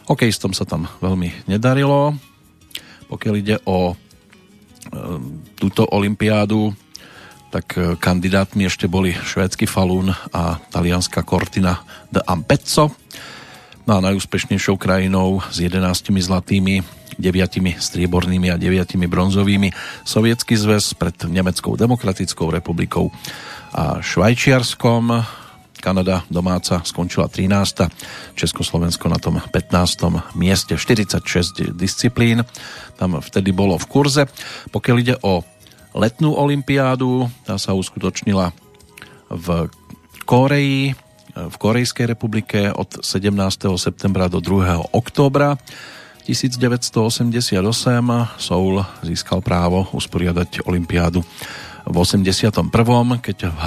[0.09, 2.17] Hokejistom sa tam veľmi nedarilo.
[3.09, 3.95] Pokiaľ ide o e,
[5.57, 6.73] túto olympiádu,
[7.53, 12.91] tak e, kandidátmi ešte boli švédsky Falun a talianská Cortina de Ampezzo.
[13.85, 16.81] No a najúspešnejšou krajinou s 11 zlatými,
[17.21, 19.71] 9 striebornými a 9 bronzovými
[20.03, 23.13] Sovietský zväz pred Nemeckou demokratickou republikou
[23.71, 25.44] a Švajčiarskom
[25.85, 27.93] Kanada domáca skončila 13.
[28.33, 30.33] Československo na tom 15.
[30.33, 32.41] mieste 46 disciplín.
[32.97, 34.25] Tam vtedy bolo v kurze.
[34.73, 35.45] Pokiaľ ide o
[35.93, 38.57] letnú olympiádu, tá sa uskutočnila
[39.29, 39.69] v
[40.25, 40.97] Koreji,
[41.37, 43.29] v Korejskej republike od 17.
[43.77, 44.97] septembra do 2.
[44.97, 45.61] októbra
[46.25, 47.61] 1988
[48.41, 51.21] Soul získal právo usporiadať olympiádu
[51.85, 52.73] v 81.,
[53.21, 53.59] keď v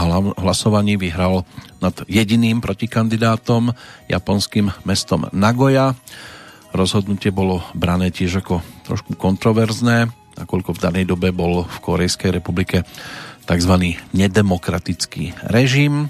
[0.41, 1.45] hlasovaní vyhral
[1.77, 3.72] nad jediným protikandidátom,
[4.10, 5.94] japonským mestom Nagoya.
[6.73, 12.85] rozhodnutie bolo brané tiež ako trošku kontroverzné, nakoľko v danej dobe bol v Korejskej republike
[13.45, 13.73] tzv.
[14.14, 16.10] nedemokratický režim.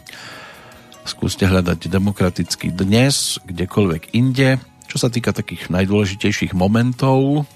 [1.07, 4.59] Skúste hľadať demokratický dnes, kdekoľvek inde.
[4.87, 7.47] Čo sa týka takých najdôležitejších momentov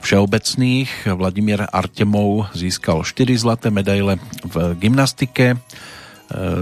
[0.00, 5.60] všeobecných, Vladimír Artemov získal 4 zlaté medaile v gymnastike,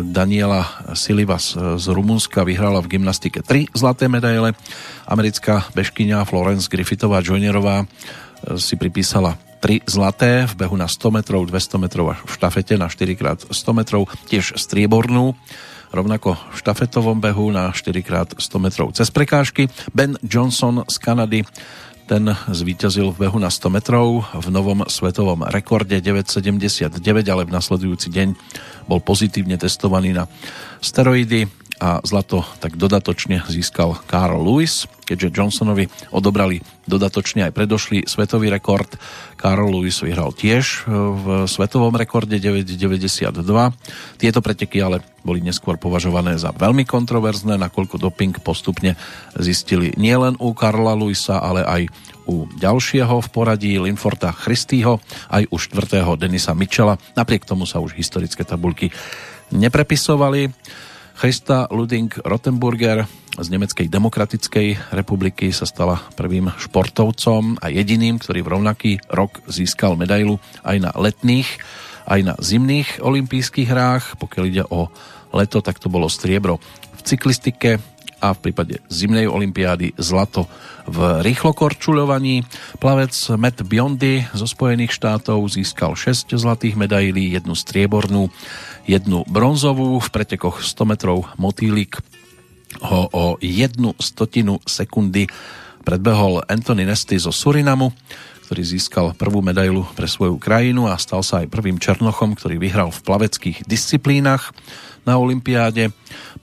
[0.00, 0.64] Daniela
[0.96, 4.56] Silivas z Rumunska vyhrala v gymnastike 3 zlaté medaile.
[5.04, 7.84] Americká bežkyňa Florence Griffithová Joinerová
[8.56, 12.88] si pripísala 3 zlaté v behu na 100 metrov, 200 metrov a v štafete na
[12.88, 15.36] 4x100 metrov, tiež striebornú
[15.88, 19.72] rovnako v štafetovom behu na 4x100 metrov cez prekážky.
[19.92, 21.40] Ben Johnson z Kanady
[22.08, 28.08] ten zvíťazil v behu na 100 metrov v novom svetovom rekorde 9,79, ale v nasledujúci
[28.08, 28.28] deň
[28.88, 30.24] bol pozitívne testovaný na
[30.80, 36.60] steroidy a zlato tak dodatočne získal Carl Lewis, keďže Johnsonovi odobrali
[36.90, 38.98] dodatočne aj predošlý svetový rekord.
[39.38, 43.30] Carl Lewis vyhral tiež v svetovom rekorde 9,92.
[44.18, 48.98] Tieto preteky ale boli neskôr považované za veľmi kontroverzné, nakoľko doping postupne
[49.38, 51.82] zistili nielen u Karla Lewisa, ale aj
[52.28, 55.00] u ďalšieho v poradí Linforta Christýho,
[55.32, 57.00] aj u štvrtého Denisa Michela.
[57.16, 58.92] Napriek tomu sa už historické tabulky
[59.48, 60.52] neprepisovali.
[61.18, 63.02] Christa Luding Rottenburger
[63.34, 69.98] z Nemeckej demokratickej republiky sa stala prvým športovcom a jediným, ktorý v rovnaký rok získal
[69.98, 71.58] medailu aj na letných,
[72.06, 74.14] aj na zimných olympijských hrách.
[74.22, 74.94] Pokiaľ ide o
[75.34, 76.62] leto, tak to bolo striebro
[76.94, 77.82] v cyklistike,
[78.18, 80.50] a v prípade zimnej olympiády zlato
[80.88, 82.42] v rýchlokorčuľovaní.
[82.82, 88.32] Plavec Matt Biondy zo Spojených štátov získal 6 zlatých medailí, jednu striebornú,
[88.88, 90.00] jednu bronzovú.
[90.00, 92.00] V pretekoch 100 metrov motýlik
[92.84, 95.26] ho o jednu stotinu sekundy
[95.84, 97.96] predbehol Anthony Nesty zo Surinamu,
[98.48, 102.88] ktorý získal prvú medailu pre svoju krajinu a stal sa aj prvým Černochom, ktorý vyhral
[102.88, 104.56] v plaveckých disciplínach
[105.08, 105.88] na Olympiáde.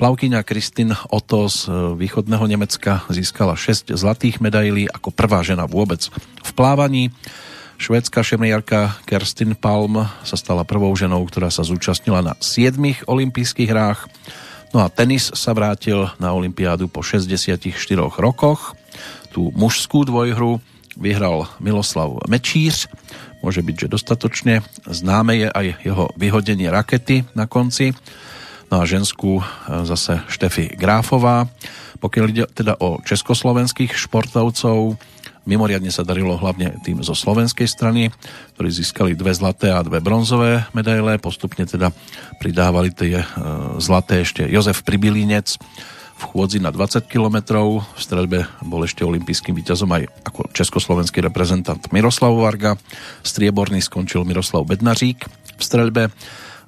[0.02, 6.10] Plavkyňa Kristin Otto z e, východného Nemecka získala 6 zlatých medailí ako prvá žena vôbec
[6.42, 7.14] v plávaní.
[7.78, 14.10] Švédska šemriarka Kerstin Palm sa stala prvou ženou, ktorá sa zúčastnila na 7 olympijských hrách.
[14.74, 17.62] No a tenis sa vrátil na Olympiádu po 64
[18.18, 18.74] rokoch.
[19.30, 20.58] Tú mužskú dvojhru
[20.98, 22.90] vyhral Miloslav Mečíř.
[23.46, 24.66] Môže byť, že dostatočne.
[24.90, 27.94] Známe je aj jeho vyhodenie rakety na konci
[28.70, 29.44] No a ženskú e,
[29.86, 31.46] zase Štefi Gráfová.
[32.02, 34.98] Pokiaľ ide teda o československých športovcov,
[35.46, 38.10] mimoriadne sa darilo hlavne tým zo slovenskej strany,
[38.58, 41.22] ktorí získali dve zlaté a dve bronzové medaile.
[41.22, 41.94] Postupne teda
[42.42, 43.28] pridávali tie e,
[43.78, 45.62] zlaté ešte Jozef Pribilinec
[46.16, 47.60] v chôdzi na 20 km.
[47.78, 52.80] V streľbe bol ešte olympijským víťazom aj ako československý reprezentant Miroslav Varga.
[53.22, 56.04] Strieborný skončil Miroslav Bednařík v streľbe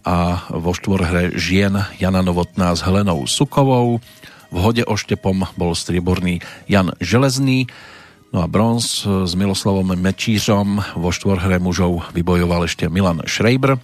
[0.08, 4.00] a vo štvorhre žien Jana Novotná s Helenou Sukovou.
[4.48, 6.40] V hode oštepom bol strieborný
[6.72, 7.68] Jan Železný,
[8.32, 13.76] no a bronz s Miloslavom Mečířom vo štvorhre mužov vybojoval ešte Milan Šrejbr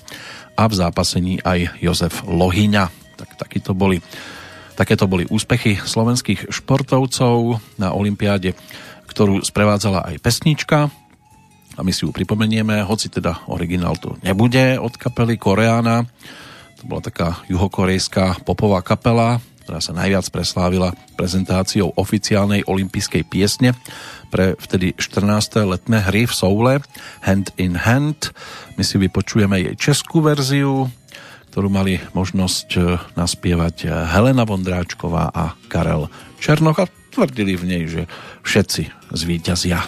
[0.55, 2.87] a v zápasení aj Jozef Lohyňa.
[3.19, 3.99] Tak takýto boli,
[4.79, 8.55] takéto boli úspechy slovenských športovcov na Olympiáde,
[9.11, 10.87] ktorú sprevádzala aj pesnička
[11.73, 16.05] a my si ju pripomenieme, hoci teda originál to nebude od kapely Koreana.
[16.81, 23.71] To bola taká juhokorejská popová kapela, ktorá sa najviac preslávila prezentáciou oficiálnej olympijskej piesne
[24.27, 25.63] pre vtedy 14.
[25.63, 26.73] letné hry v Soule
[27.23, 28.35] Hand in Hand.
[28.75, 30.91] My si vypočujeme jej českú verziu,
[31.53, 32.79] ktorú mali možnosť e,
[33.13, 36.09] naspievať Helena Vondráčková a Karel
[36.41, 38.01] Černoch a tvrdili v nej, že
[38.41, 39.85] všetci zvíťazia.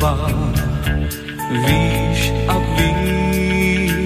[0.00, 0.32] slova
[1.52, 4.00] víš a víš.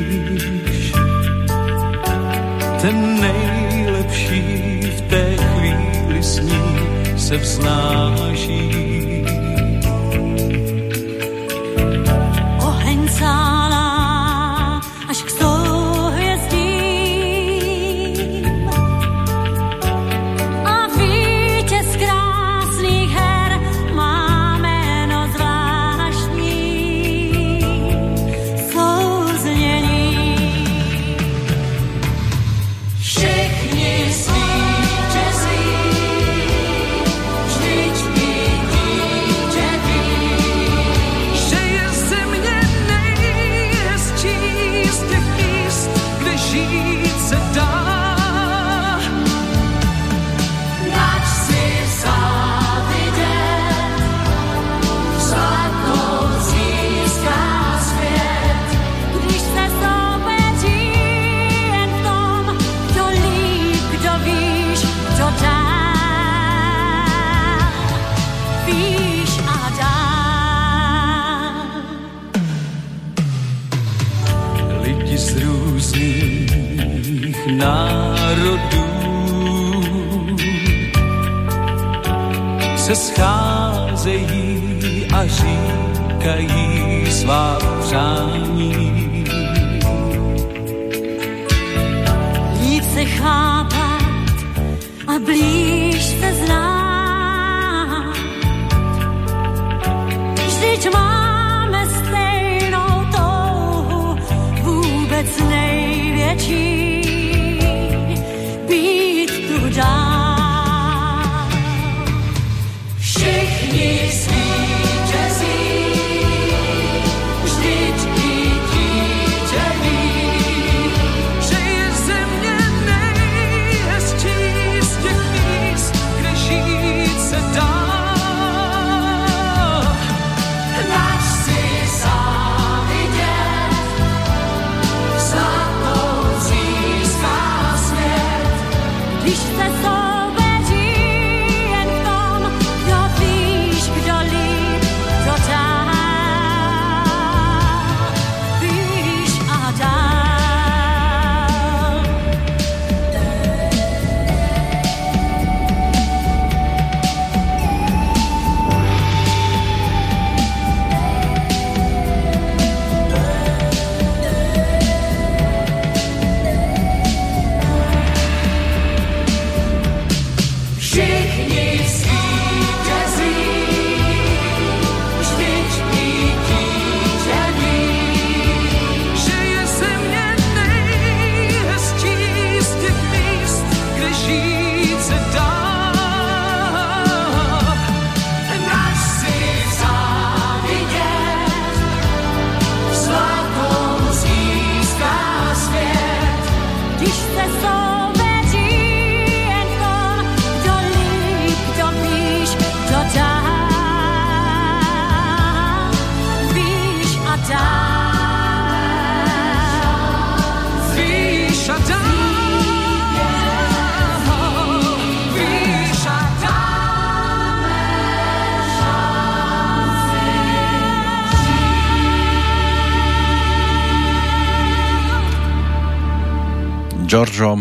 [2.83, 4.43] Ten nejlepší
[4.97, 6.61] v té chvíli s ní
[7.17, 8.94] se vznáší.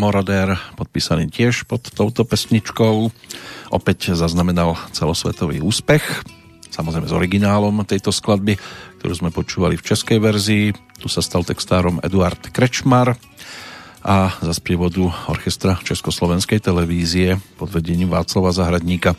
[0.03, 3.07] Moroder, podpísaný tiež pod touto pesničkou,
[3.71, 6.03] opäť zaznamenal celosvetový úspech,
[6.67, 8.59] samozrejme s originálom tejto skladby,
[8.99, 10.75] ktorú sme počúvali v českej verzii.
[10.99, 13.15] Tu sa stal textárom Eduard Krečmar
[14.03, 19.15] a za sprievodu orchestra Československej televízie pod vedením Václava Zahradníka.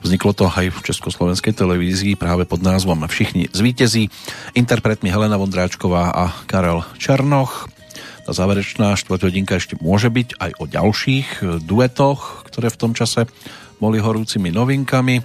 [0.00, 4.08] Vzniklo to aj v Československej televízii práve pod názvom Všichni zvítězí.
[4.56, 7.73] Interpretmi Helena Vondráčková a Karel Černoch.
[8.24, 13.28] Tá záverečná štvrťhodinka ešte môže byť aj o ďalších e, duetoch, ktoré v tom čase
[13.76, 15.20] boli horúcimi novinkami.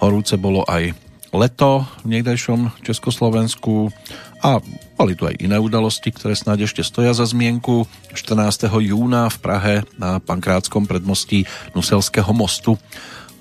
[0.00, 0.96] Horúce bolo aj
[1.36, 3.92] leto v niekdajšom Československu
[4.40, 4.64] a
[4.96, 7.84] boli tu aj iné udalosti, ktoré snáď ešte stoja za zmienku.
[8.16, 8.64] 14.
[8.80, 11.44] júna v Prahe na Pankrátskom predmostí
[11.76, 12.80] Nuselského mostu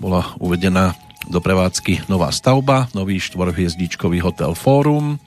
[0.04, 0.94] bola uvedená
[1.32, 5.20] do prevádzky nová stavba, nový štvorhviezdičkový hotel Fórum.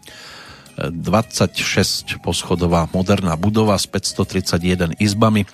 [0.89, 5.45] 26 poschodová moderná budova s 531 izbami.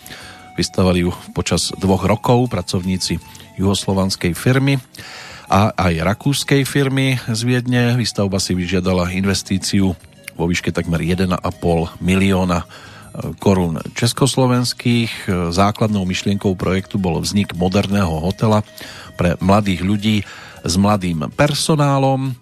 [0.54, 3.18] Vystavali ju počas dvoch rokov pracovníci
[3.58, 4.78] juhoslovanskej firmy
[5.50, 7.98] a aj rakúskej firmy z Viedne.
[7.98, 9.94] Výstavba si vyžiadala investíciu
[10.36, 11.32] vo výške takmer 1,5
[11.98, 12.66] milióna e,
[13.40, 15.30] korún československých.
[15.50, 18.62] Základnou myšlienkou projektu bol vznik moderného hotela
[19.16, 20.16] pre mladých ľudí
[20.66, 22.34] s mladým personálom,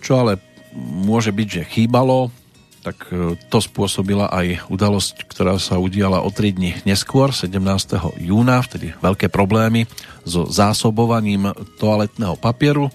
[0.00, 0.40] čo ale
[0.76, 2.28] môže byť, že chýbalo,
[2.84, 7.58] tak e, to spôsobila aj udalosť, ktorá sa udiala o 3 dní neskôr, 17.
[8.22, 9.90] júna, vtedy veľké problémy
[10.22, 11.50] so zásobovaním
[11.80, 12.92] toaletného papieru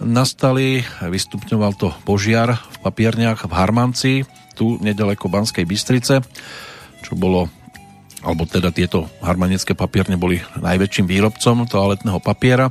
[0.00, 4.12] nastali, vystupňoval to požiar v papierniach v Harmanci,
[4.56, 6.24] tu nedaleko Banskej Bystrice,
[7.04, 7.52] čo bolo
[8.20, 12.68] alebo teda tieto harmanecké papierne boli najväčším výrobcom toaletného papiera.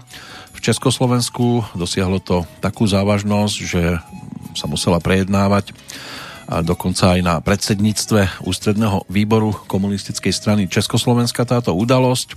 [0.53, 3.98] V Československu dosiahlo to takú závažnosť, že
[4.53, 5.73] sa musela prejednávať
[6.49, 12.34] a dokonca aj na predsedníctve ústredného výboru komunistickej strany Československa táto udalosť.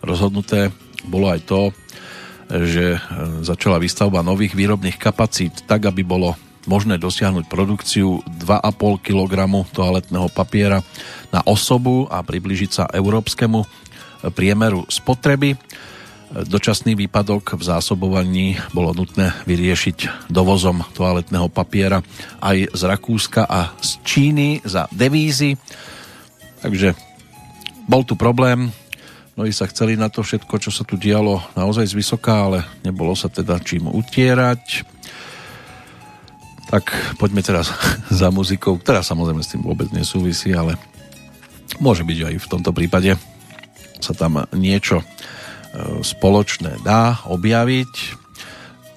[0.00, 0.72] Rozhodnuté
[1.04, 1.60] bolo aj to,
[2.50, 2.96] že
[3.44, 6.34] začala výstavba nových výrobných kapacít tak, aby bolo
[6.64, 9.32] možné dosiahnuť produkciu 2,5 kg
[9.70, 10.80] toaletného papiera
[11.28, 13.64] na osobu a približiť sa európskemu
[14.32, 15.56] priemeru spotreby.
[16.30, 21.98] Dočasný výpadok v zásobovaní bolo nutné vyriešiť dovozom toaletného papiera
[22.38, 25.58] aj z Rakúska a z Číny za devízy.
[26.62, 27.10] Takže
[27.90, 28.70] Bol tu problém,
[29.34, 33.18] mnohí sa chceli na to všetko, čo sa tu dialo naozaj z vysoká, ale nebolo
[33.18, 34.86] sa teda čím utierať.
[36.70, 37.74] Tak poďme teraz
[38.22, 40.78] za muzikou, ktorá samozrejme s tým vôbec nesúvisí, ale
[41.82, 43.18] môže byť aj v tomto prípade
[43.98, 45.02] sa tam niečo
[46.02, 47.92] spoločné dá objaviť.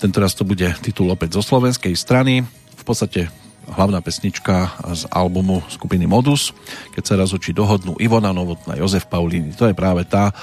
[0.02, 2.44] Tentoraz to bude titul opäť zo slovenskej strany.
[2.76, 3.32] V podstate
[3.72, 6.52] hlavná pesnička z albumu skupiny Modus.
[6.92, 10.34] Keď sa raz oči dohodnú Ivona Novotná, Jozef Paulíny, to je práve tá e,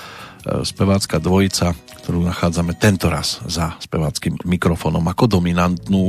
[0.64, 6.06] spevácka dvojica, ktorú nachádzame tento raz za speváckým mikrofónom ako dominantnú.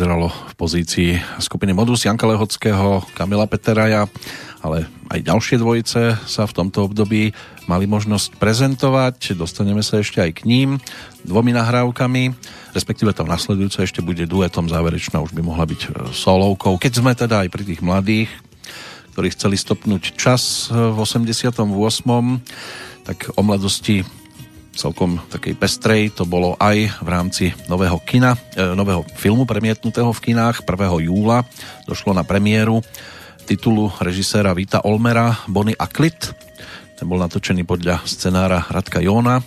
[0.00, 1.10] Vyzeralo v pozícii
[1.44, 4.08] skupiny Modus Janka Lehockého, Kamila Peteraja,
[4.64, 7.36] ale aj ďalšie dvojice sa v tomto období
[7.68, 9.36] mali možnosť prezentovať.
[9.36, 10.80] Dostaneme sa ešte aj k ním
[11.28, 12.32] dvomi nahrávkami,
[12.72, 16.80] respektíve to nasledujúce ešte bude duetom záverečná, už by mohla byť e, solovkou.
[16.80, 18.32] Keď sme teda aj pri tých mladých,
[19.12, 21.60] ktorí chceli stopnúť čas v 88.
[23.04, 24.00] tak o mladosti
[24.80, 30.32] celkom takej pestrej to bolo aj v rámci nového kina, e, nového filmu premietnutého v
[30.32, 31.04] kinách 1.
[31.04, 31.44] júla.
[31.84, 32.80] Došlo na premiéru
[33.44, 36.32] titulu režiséra Vita Olmera Bonnie a Klit.
[36.96, 39.44] Ten bol natočený podľa scenára Radka Jóna.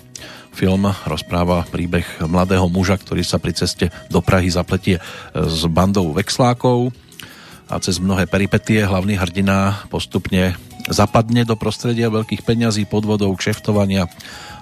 [0.53, 5.01] Film rozpráva príbeh mladého muža, ktorý sa pri ceste do Prahy zapletie
[5.33, 6.93] s bandou vexlákov
[7.73, 10.53] a cez mnohé peripetie hlavný hrdina postupne
[10.91, 14.05] zapadne do prostredia veľkých peňazí, podvodov, kšeftovania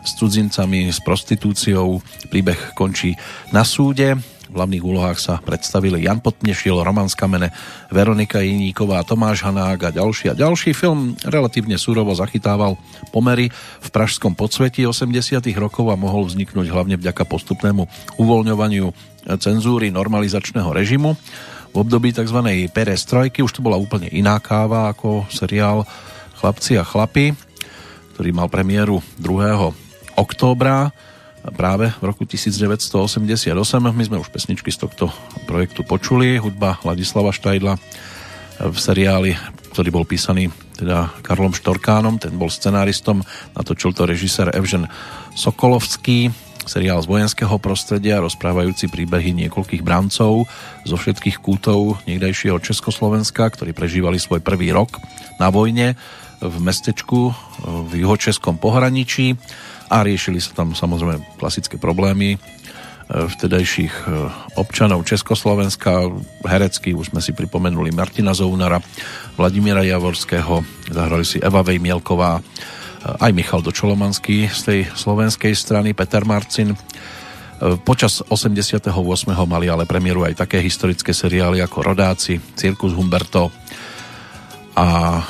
[0.01, 2.01] s cudzincami, s prostitúciou.
[2.29, 3.15] Príbeh končí
[3.53, 4.17] na súde
[4.51, 7.55] v hlavných úlohách sa predstavili Jan Potnešiel, Roman Skamene,
[7.87, 10.75] Veronika Jiníková, Tomáš Hanák a ďalší a ďalší.
[10.75, 12.75] Film relatívne súrovo zachytával
[13.15, 13.47] pomery
[13.79, 17.87] v pražskom podsvetí 80 rokov a mohol vzniknúť hlavne vďaka postupnému
[18.19, 18.91] uvoľňovaniu
[19.39, 21.15] cenzúry normalizačného režimu.
[21.71, 22.67] V období tzv.
[22.75, 25.87] perestrojky už to bola úplne iná káva ako seriál
[26.43, 27.31] Chlapci a chlapi,
[28.19, 29.90] ktorý mal premiéru 2.
[30.21, 30.93] októbra
[31.57, 33.57] práve v roku 1988.
[33.81, 35.09] My sme už pesničky z tohto
[35.49, 36.37] projektu počuli.
[36.37, 37.73] Hudba Ladislava Štajdla
[38.61, 39.33] v seriáli,
[39.73, 43.25] ktorý bol písaný teda Karlom Štorkánom, ten bol scenáristom,
[43.57, 44.85] natočil to režisér Evžen
[45.33, 46.29] Sokolovský,
[46.65, 50.45] seriál z vojenského prostredia, rozprávajúci príbehy niekoľkých brancov
[50.85, 55.01] zo všetkých kútov niekdejšieho Československa, ktorí prežívali svoj prvý rok
[55.41, 55.97] na vojne
[56.41, 57.33] v mestečku
[57.89, 59.37] v juhočeskom pohraničí
[59.91, 62.37] a riešili sa tam samozrejme klasické problémy e,
[63.11, 64.03] vtedajších e,
[64.55, 66.07] občanov Československa.
[66.47, 68.79] Herecky už sme si pripomenuli Martina Zounara,
[69.35, 72.41] Vladimíra Javorského, zahrali si Eva Vejmielková, e,
[73.19, 76.71] aj Michal Dočolomanský z tej slovenskej strany, Peter Marcin.
[77.85, 78.89] Počas 88.
[79.45, 83.53] mali ale premiéru aj také historické seriály ako Rodáci, Cirkus Humberto
[84.73, 85.21] a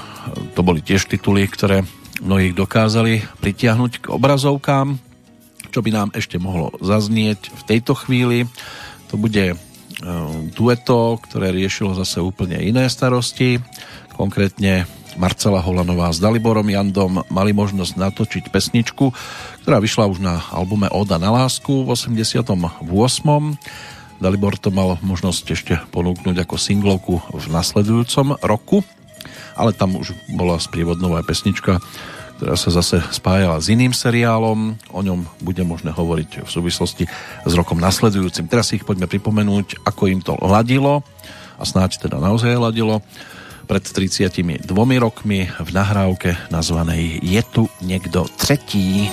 [0.55, 1.83] to boli tiež tituly, ktoré
[2.21, 5.01] mnohých dokázali pritiahnuť k obrazovkám.
[5.73, 8.45] Čo by nám ešte mohlo zaznieť v tejto chvíli,
[9.09, 9.55] to bude e,
[10.53, 13.59] dueto, ktoré riešilo zase úplne iné starosti.
[14.15, 14.85] Konkrétne
[15.19, 19.11] Marcela Holanová s Daliborom Jandom mali možnosť natočiť pesničku,
[19.63, 22.87] ktorá vyšla už na albume Oda na lásku v 88.
[24.21, 28.85] Dalibor to mal možnosť ešte ponúknuť ako singlovku v nasledujúcom roku
[29.55, 31.79] ale tam už bola sprievodnová pesnička,
[32.41, 34.73] ktorá sa zase spájala s iným seriálom.
[34.89, 37.05] O ňom bude možné hovoriť v súvislosti
[37.45, 38.49] s rokom nasledujúcim.
[38.49, 41.05] Teraz si ich poďme pripomenúť, ako im to ladilo
[41.61, 43.05] a snáď teda naozaj ladilo
[43.69, 44.67] pred 32
[44.99, 49.07] rokmi v nahrávke nazvanej Je tu niekto tretí.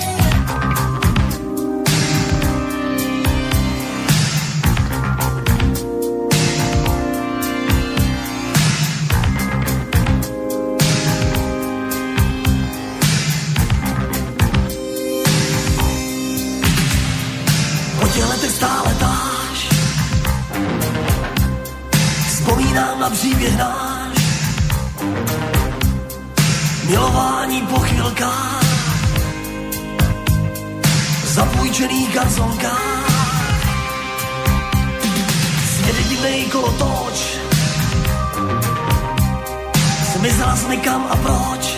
[26.89, 28.65] Milování po chvilkách,
[31.24, 33.10] zapůjčených garzonkách.
[35.77, 37.39] Svět divnej kolotoč,
[40.16, 41.77] zmizela jsi kam a proč?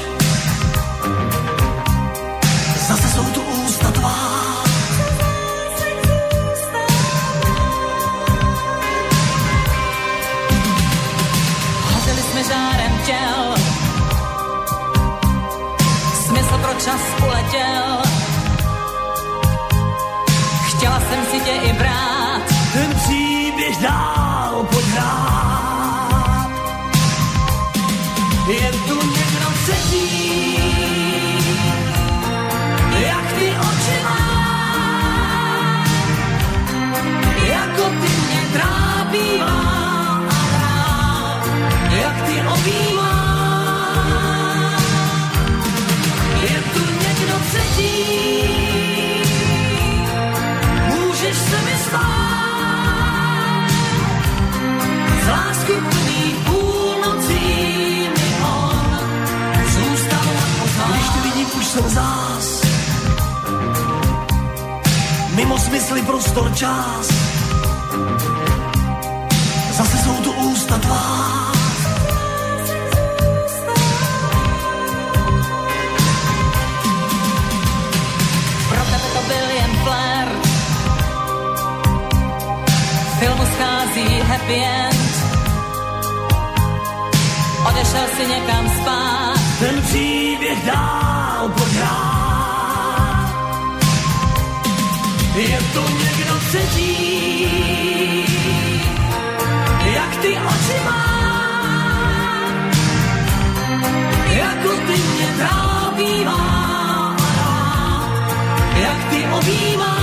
[16.81, 17.90] Smysl pro
[66.31, 67.09] Prostor čas
[70.71, 71.57] a dbát.
[78.69, 80.47] Pro tebe to byl jen flirt.
[83.19, 85.11] Filmu schází happy end.
[87.69, 89.41] Odešel si někam spát.
[89.59, 91.10] Ten příběh dál
[96.51, 98.27] třetí,
[99.95, 101.01] jak ty oči má.
[104.31, 107.17] Jako ty mě trápí má,
[108.83, 110.00] jak ty objímá.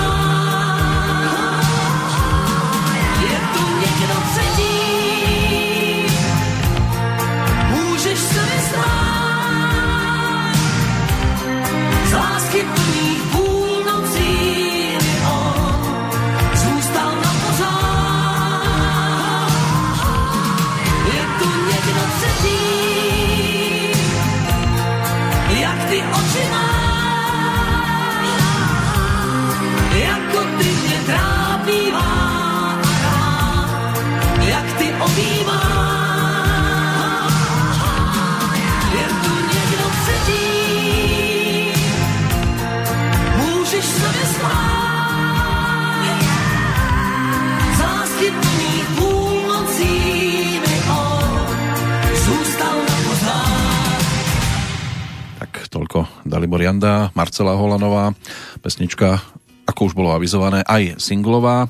[56.47, 58.15] Dalibor Janda, Marcela Holanová,
[58.63, 59.19] pesnička,
[59.67, 61.67] ako už bolo avizované, aj singlová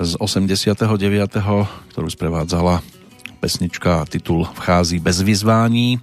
[0.00, 0.80] z 89.,
[1.92, 2.80] ktorú sprevádzala
[3.36, 6.00] pesnička titul Vchází bez vyzvání.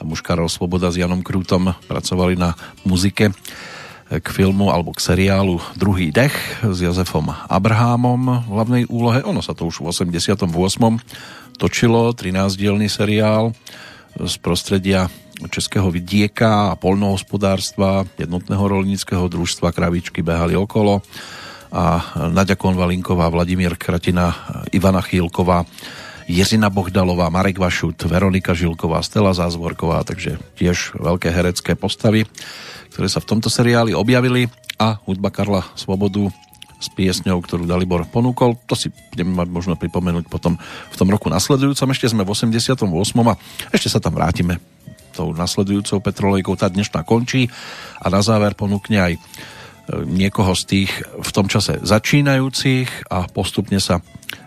[0.00, 2.56] Tam už Karol Svoboda s Janom Krútom pracovali na
[2.88, 3.36] muzike
[4.08, 6.32] k filmu alebo k seriálu Druhý dech
[6.64, 9.20] s Jozefom Abrahámom v hlavnej úlohe.
[9.28, 10.48] Ono sa to už v 88.
[11.60, 13.52] točilo, 13-dielný seriál
[14.16, 15.12] z prostredia
[15.50, 21.02] českého vidieka a polnohospodárstva, jednotného rolníckého družstva, kravičky behali okolo
[21.72, 24.36] a Naďa Konvalinková, Vladimír Kratina,
[24.76, 25.64] Ivana Chýlková,
[26.28, 32.28] Jiřina Bohdalová, Marek Vašut, Veronika Žilková, Stela Zázvorková, takže tiež veľké herecké postavy,
[32.92, 36.28] ktoré sa v tomto seriáli objavili a hudba Karla Svobodu
[36.82, 38.58] s piesňou, ktorú Dalibor ponúkol.
[38.66, 40.58] To si budeme mať možno pripomenúť potom
[40.90, 41.88] v tom roku nasledujúcom.
[41.94, 42.84] Ešte sme v 88.
[43.30, 43.34] a
[43.70, 44.58] ešte sa tam vrátime
[45.12, 46.56] tou nasledujúcou petrolejkou.
[46.56, 47.52] Tá dnešná končí
[48.00, 49.20] a na záver ponúkne aj e,
[50.08, 54.00] niekoho z tých v tom čase začínajúcich a postupne sa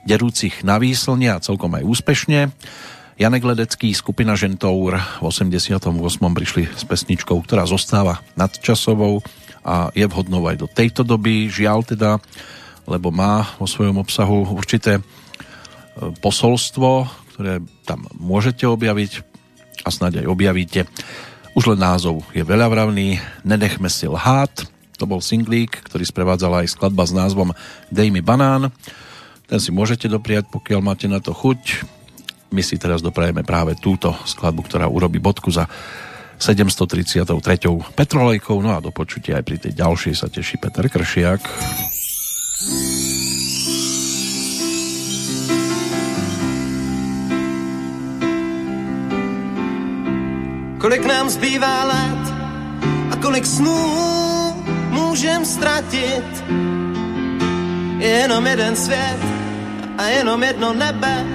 [0.09, 2.39] derúcich na výslne a celkom aj úspešne.
[3.15, 5.87] Janek Ledecký, skupina Žentour v 88.
[6.35, 9.23] prišli s pesničkou, ktorá zostáva nadčasovou
[9.63, 11.47] a je vhodnou aj do tejto doby.
[11.47, 12.11] Žiaľ teda,
[12.85, 15.01] lebo má vo svojom obsahu určité e,
[16.19, 19.34] posolstvo, ktoré tam môžete objaviť
[19.85, 20.81] a snáď aj objavíte.
[21.53, 24.51] Už len názov je veľavravný, Nenechme si lhát,
[24.97, 27.53] to bol singlík, ktorý sprevádzala aj skladba s názvom
[27.93, 28.73] Dej mi banán.
[29.45, 31.85] Ten si môžete dopriať, pokiaľ máte na to chuť.
[32.49, 35.69] My si teraz doprajeme práve túto skladbu, ktorá urobí bodku za
[36.39, 37.27] 733.
[37.93, 38.57] Petrolejkou.
[38.59, 41.41] No a do počutia aj pri tej ďalšej sa teší Peter Kršiak.
[50.85, 52.23] Kolik nám zbývá let
[53.11, 53.77] a kolik snů
[54.89, 56.45] můžem ztratit.
[57.97, 59.17] Je jenom jeden svět
[59.97, 61.25] a jenom jedno nebe.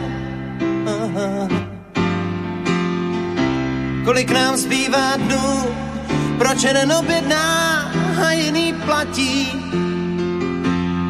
[4.05, 5.66] Kolik nám zbývá dnů,
[6.39, 7.90] proč jeden objedná
[8.27, 9.48] a jiný platí.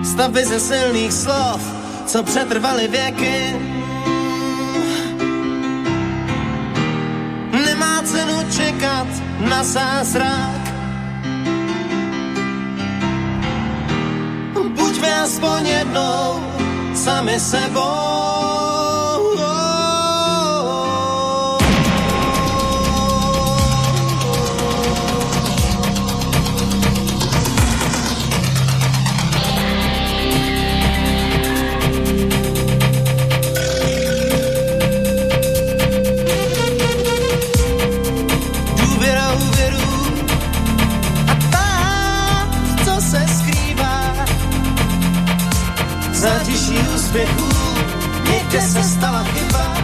[0.04, 1.60] Stavby ze silných slov,
[2.06, 3.56] co přetrvaly věky.
[8.60, 9.08] Čekat
[9.48, 10.62] na zázrak.
[14.76, 16.44] Buďme aspoň jednou
[16.92, 18.19] sami sebou.
[47.10, 47.48] světů,
[48.30, 49.74] někde se stala chyba.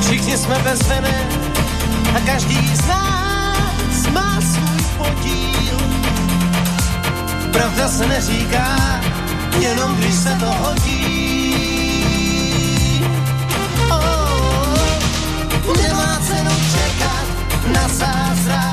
[0.00, 1.28] Všichni jsme bez vene
[2.16, 5.78] a každý z nás má svůj podíl.
[7.52, 9.00] Pravda se neříká,
[9.58, 11.02] jenom když se to hodí.
[13.90, 17.26] Oh, nemá cenu čekat
[17.72, 18.71] na zázrak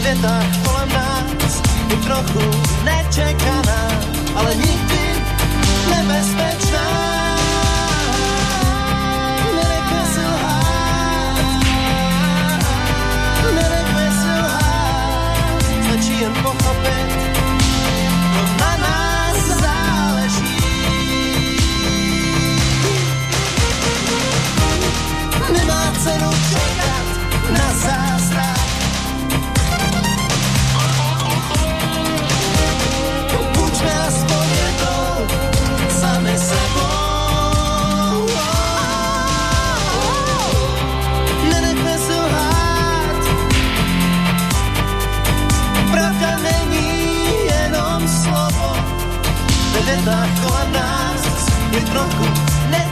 [0.00, 1.62] je věta kolem nás
[1.92, 2.50] i trochu
[2.84, 3.59] nečeká.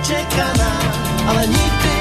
[0.09, 0.73] nečekaná,
[1.29, 1.98] ale nikdy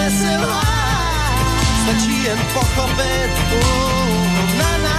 [0.00, 1.36] nesem háj,
[1.82, 4.89] stačí jen pochopit, uh, na, na,